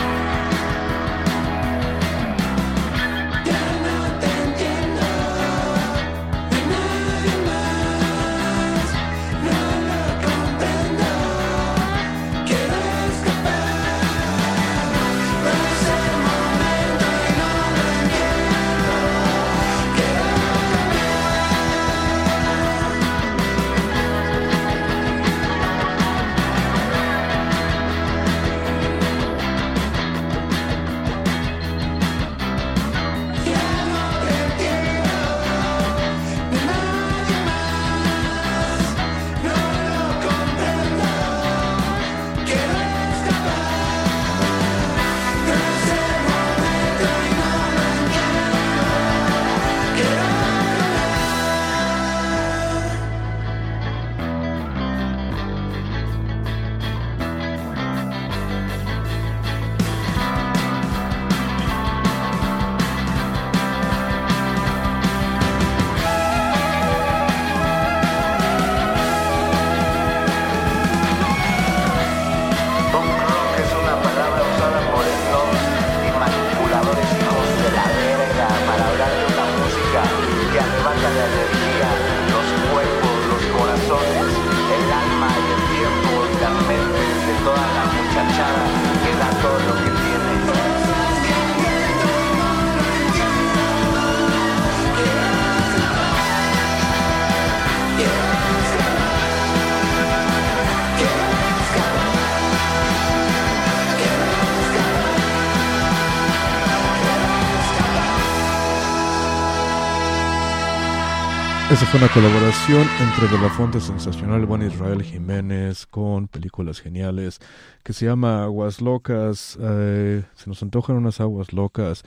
Fue 111.95 112.03
una 112.03 112.13
colaboración 112.13 112.85
entre 112.99 113.29
De 113.29 113.41
La 113.41 113.49
Fonte 113.49 113.79
Sensacional, 113.79 114.45
Juan 114.45 114.63
Israel 114.63 115.01
Jiménez, 115.01 115.85
con 115.85 116.27
películas 116.27 116.81
geniales, 116.81 117.39
que 117.83 117.93
se 117.93 118.05
llama 118.05 118.43
Aguas 118.43 118.81
Locas. 118.81 119.57
eh, 119.61 120.25
se 120.35 120.49
nos 120.49 120.61
antojan 120.61 120.97
unas 120.97 121.21
aguas 121.21 121.53
locas. 121.53 122.03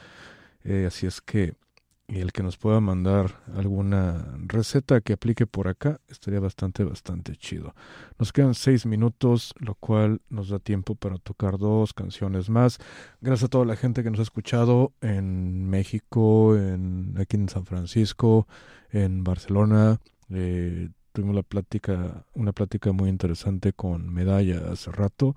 eh, 0.62 0.84
así 0.86 1.06
es 1.06 1.22
que 1.22 1.54
el 2.08 2.32
que 2.32 2.42
nos 2.42 2.58
pueda 2.58 2.80
mandar 2.80 3.40
alguna 3.54 4.26
receta 4.46 5.00
que 5.00 5.14
aplique 5.14 5.46
por 5.46 5.68
acá 5.68 6.00
estaría 6.08 6.40
bastante, 6.40 6.84
bastante 6.84 7.36
chido. 7.36 7.74
Nos 8.18 8.32
quedan 8.32 8.54
seis 8.54 8.84
minutos, 8.84 9.54
lo 9.58 9.74
cual 9.74 10.20
nos 10.28 10.50
da 10.50 10.58
tiempo 10.58 10.96
para 10.96 11.16
tocar 11.16 11.56
dos 11.56 11.94
canciones 11.94 12.50
más. 12.50 12.78
Gracias 13.22 13.44
a 13.46 13.48
toda 13.48 13.64
la 13.64 13.76
gente 13.76 14.02
que 14.02 14.10
nos 14.10 14.20
ha 14.20 14.24
escuchado 14.24 14.92
en 15.00 15.68
México, 15.70 16.56
en, 16.56 17.14
aquí 17.18 17.36
en 17.36 17.48
San 17.48 17.64
Francisco, 17.64 18.46
en 18.90 19.24
Barcelona. 19.24 20.00
Eh, 20.30 20.88
tuvimos 21.12 21.36
la 21.36 21.42
plática, 21.42 22.24
una 22.34 22.52
plática 22.52 22.92
muy 22.92 23.08
interesante 23.08 23.72
con 23.72 24.12
Medalla 24.12 24.70
hace 24.70 24.90
rato. 24.90 25.36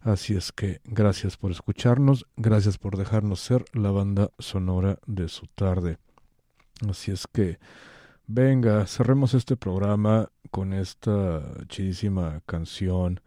Así 0.00 0.34
es 0.34 0.52
que 0.52 0.80
gracias 0.84 1.36
por 1.36 1.50
escucharnos, 1.50 2.26
gracias 2.36 2.76
por 2.76 2.98
dejarnos 2.98 3.40
ser 3.40 3.64
la 3.72 3.90
banda 3.90 4.30
sonora 4.38 4.98
de 5.06 5.28
su 5.28 5.46
tarde. 5.46 5.96
Así 6.88 7.10
es 7.10 7.26
que 7.26 7.58
venga, 8.26 8.86
cerremos 8.86 9.32
este 9.32 9.56
programa 9.56 10.30
con 10.50 10.74
esta 10.74 11.42
chidísima 11.68 12.42
canción 12.44 13.20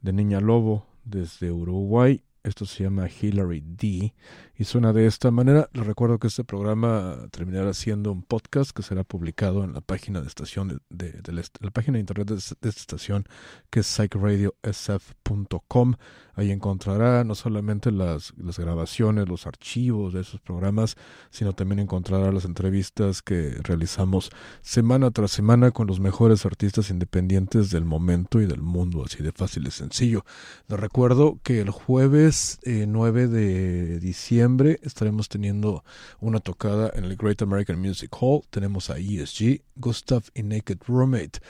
de 0.00 0.12
Niña 0.12 0.40
Lobo 0.40 0.86
desde 1.04 1.50
Uruguay. 1.50 2.22
Esto 2.44 2.66
se 2.66 2.82
llama 2.82 3.08
Hillary 3.08 3.62
D 3.64 4.14
y 4.56 4.64
suena 4.64 4.92
de 4.92 5.06
esta 5.06 5.30
manera. 5.30 5.68
Les 5.72 5.86
recuerdo 5.86 6.18
que 6.18 6.26
este 6.26 6.42
programa 6.42 7.16
terminará 7.30 7.72
siendo 7.72 8.10
un 8.10 8.24
podcast 8.24 8.72
que 8.72 8.82
será 8.82 9.04
publicado 9.04 9.62
en 9.62 9.72
la 9.72 9.80
página 9.80 10.20
de 10.20 10.26
estación 10.26 10.82
de, 10.90 11.22
la, 11.60 11.70
página 11.70 11.94
de 11.94 12.00
internet 12.00 12.28
de, 12.28 12.34
es- 12.36 12.56
de 12.60 12.68
esta 12.68 12.80
estación 12.80 13.26
que 13.70 13.80
es 13.80 13.86
psychradiosf.com. 13.86 15.94
Ahí 16.34 16.50
encontrará 16.50 17.24
no 17.24 17.34
solamente 17.34 17.92
las 17.92 18.32
grabaciones, 18.56 19.28
los 19.28 19.46
archivos 19.46 20.14
de 20.14 20.22
esos 20.22 20.40
programas, 20.40 20.96
sino 21.30 21.52
también 21.52 21.78
encontrará 21.78 22.32
las 22.32 22.46
entrevistas 22.46 23.20
que 23.20 23.50
realizamos 23.62 24.30
semana 24.62 25.10
tras 25.10 25.30
semana 25.30 25.72
con 25.72 25.86
los 25.86 26.00
mejores 26.00 26.46
artistas 26.46 26.88
independientes 26.90 27.70
del 27.70 27.84
momento 27.84 28.40
y 28.40 28.46
del 28.46 28.62
mundo, 28.62 29.04
así 29.04 29.22
de 29.22 29.32
fácil 29.32 29.66
y 29.66 29.70
sencillo. 29.70 30.24
Les 30.68 30.80
recuerdo 30.80 31.38
que 31.42 31.60
el 31.60 31.68
jueves 31.70 32.31
eh, 32.62 32.86
9 32.88 33.28
de 33.28 34.00
diciembre 34.00 34.80
estaremos 34.82 35.28
teniendo 35.28 35.84
una 36.18 36.40
tocada 36.40 36.90
en 36.94 37.04
el 37.04 37.16
Great 37.16 37.42
American 37.42 37.78
Music 37.78 38.10
Hall. 38.18 38.42
Tenemos 38.48 38.88
a 38.88 38.98
ESG, 38.98 39.60
Gustav 39.76 40.22
y 40.34 40.42
Naked 40.42 40.78
Roommate. 40.86 41.40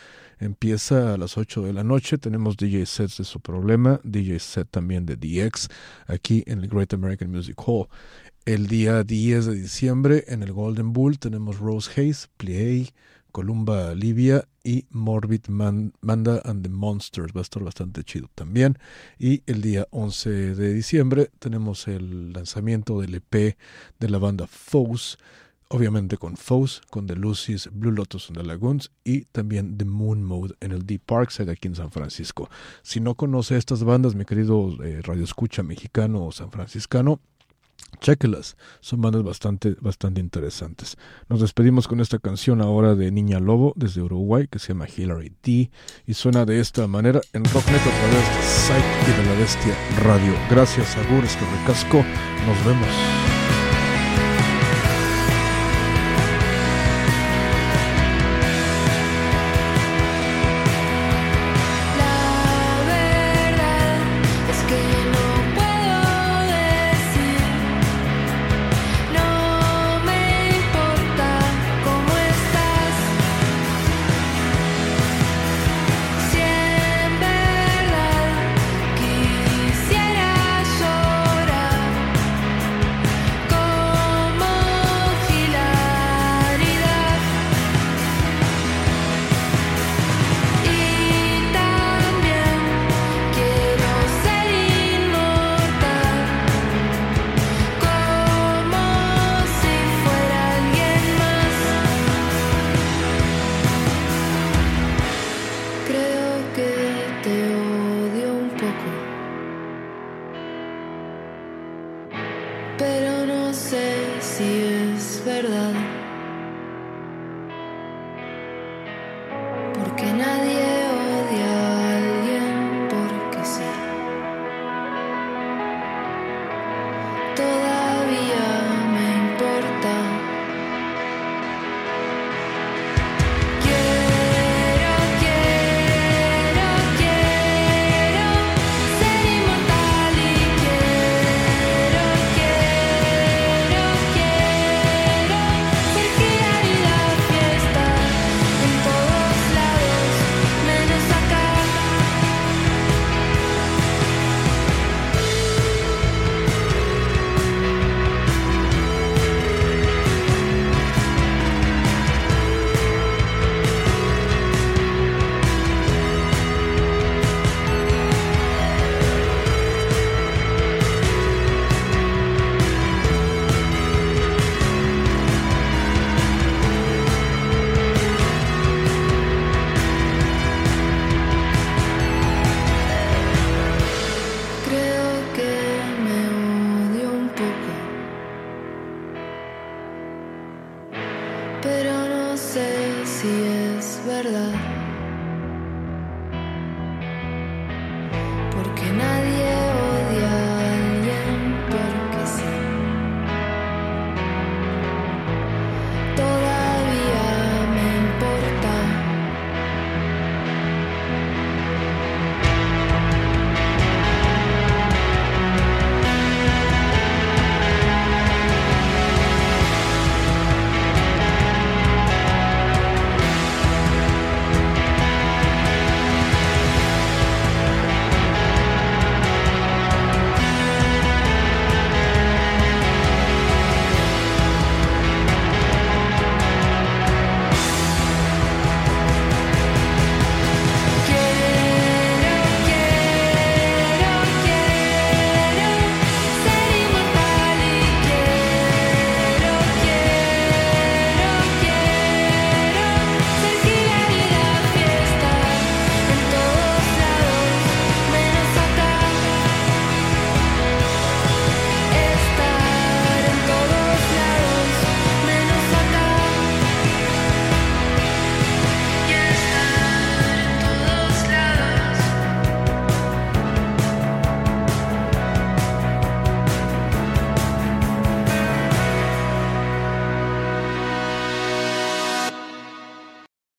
Empieza 0.40 1.14
a 1.14 1.18
las 1.18 1.38
8 1.38 1.62
de 1.62 1.72
la 1.72 1.84
noche. 1.84 2.18
Tenemos 2.18 2.56
DJ 2.56 2.86
sets 2.86 3.18
de 3.18 3.24
su 3.24 3.40
problema, 3.40 4.00
DJ 4.02 4.40
set 4.40 4.68
también 4.70 5.06
de 5.06 5.16
DX 5.16 5.68
aquí 6.06 6.42
en 6.46 6.60
el 6.60 6.68
Great 6.68 6.92
American 6.94 7.30
Music 7.30 7.56
Hall. 7.64 7.86
El 8.44 8.66
día 8.66 9.04
10 9.04 9.46
de 9.46 9.54
diciembre 9.54 10.24
en 10.26 10.42
el 10.42 10.52
Golden 10.52 10.92
Bull 10.92 11.20
tenemos 11.20 11.60
Rose 11.60 11.88
Hayes, 11.94 12.28
Plié, 12.36 12.92
Columba 13.30 13.94
Livia 13.94 14.48
y 14.64 14.86
Morbid 14.90 15.48
Man- 15.48 15.92
Manda 16.00 16.40
and 16.44 16.62
the 16.62 16.68
Monsters. 16.68 17.32
Va 17.34 17.40
a 17.40 17.42
estar 17.42 17.62
bastante 17.62 18.04
chido 18.04 18.28
también. 18.34 18.78
Y 19.18 19.42
el 19.46 19.60
día 19.62 19.86
11 19.90 20.54
de 20.54 20.74
diciembre 20.74 21.30
tenemos 21.38 21.88
el 21.88 22.32
lanzamiento 22.32 23.00
del 23.00 23.14
EP 23.16 23.56
de 23.98 24.08
la 24.08 24.18
banda 24.18 24.46
Foes. 24.46 25.18
Obviamente 25.68 26.18
con 26.18 26.36
Foes, 26.36 26.82
con 26.90 27.06
The 27.06 27.16
Lucy's, 27.16 27.70
Blue 27.72 27.92
Lotus 27.92 28.28
and 28.28 28.36
the 28.36 28.44
Lagoons 28.44 28.90
y 29.04 29.22
también 29.32 29.78
The 29.78 29.86
Moon 29.86 30.22
Mode 30.22 30.54
en 30.60 30.72
el 30.72 30.84
Deep 30.84 31.00
Parkside 31.06 31.50
aquí 31.50 31.66
en 31.68 31.74
San 31.76 31.90
Francisco. 31.90 32.50
Si 32.82 33.00
no 33.00 33.14
conoce 33.14 33.56
estas 33.56 33.82
bandas, 33.82 34.14
mi 34.14 34.26
querido 34.26 34.68
eh, 34.84 35.00
Radio 35.02 35.24
Escucha 35.24 35.62
mexicano 35.62 36.26
o 36.26 36.30
san 36.32 36.50
franciscano, 36.50 37.20
Chéquelas, 38.00 38.56
son 38.80 39.00
bandas 39.00 39.22
bastante, 39.22 39.76
bastante 39.80 40.20
interesantes. 40.20 40.96
Nos 41.28 41.40
despedimos 41.40 41.88
con 41.88 42.00
esta 42.00 42.18
canción 42.18 42.60
ahora 42.60 42.94
de 42.94 43.10
Niña 43.10 43.38
Lobo 43.38 43.72
desde 43.76 44.02
Uruguay 44.02 44.48
que 44.50 44.58
se 44.58 44.68
llama 44.68 44.86
Hillary 44.88 45.32
D 45.42 45.70
y 46.06 46.14
suena 46.14 46.44
de 46.44 46.60
esta 46.60 46.86
manera 46.86 47.20
en 47.32 47.44
Rocknet 47.44 47.80
a 47.80 47.84
través 47.84 48.28
de 48.28 48.42
Psych 48.42 49.08
y 49.08 49.20
de 49.20 49.28
la 49.28 49.38
Bestia 49.38 49.76
Radio. 50.02 50.34
Gracias, 50.50 50.96
Agur, 50.96 51.24
este 51.24 51.44
recasco. 51.58 52.04
Nos 52.46 52.66
vemos. 52.66 53.21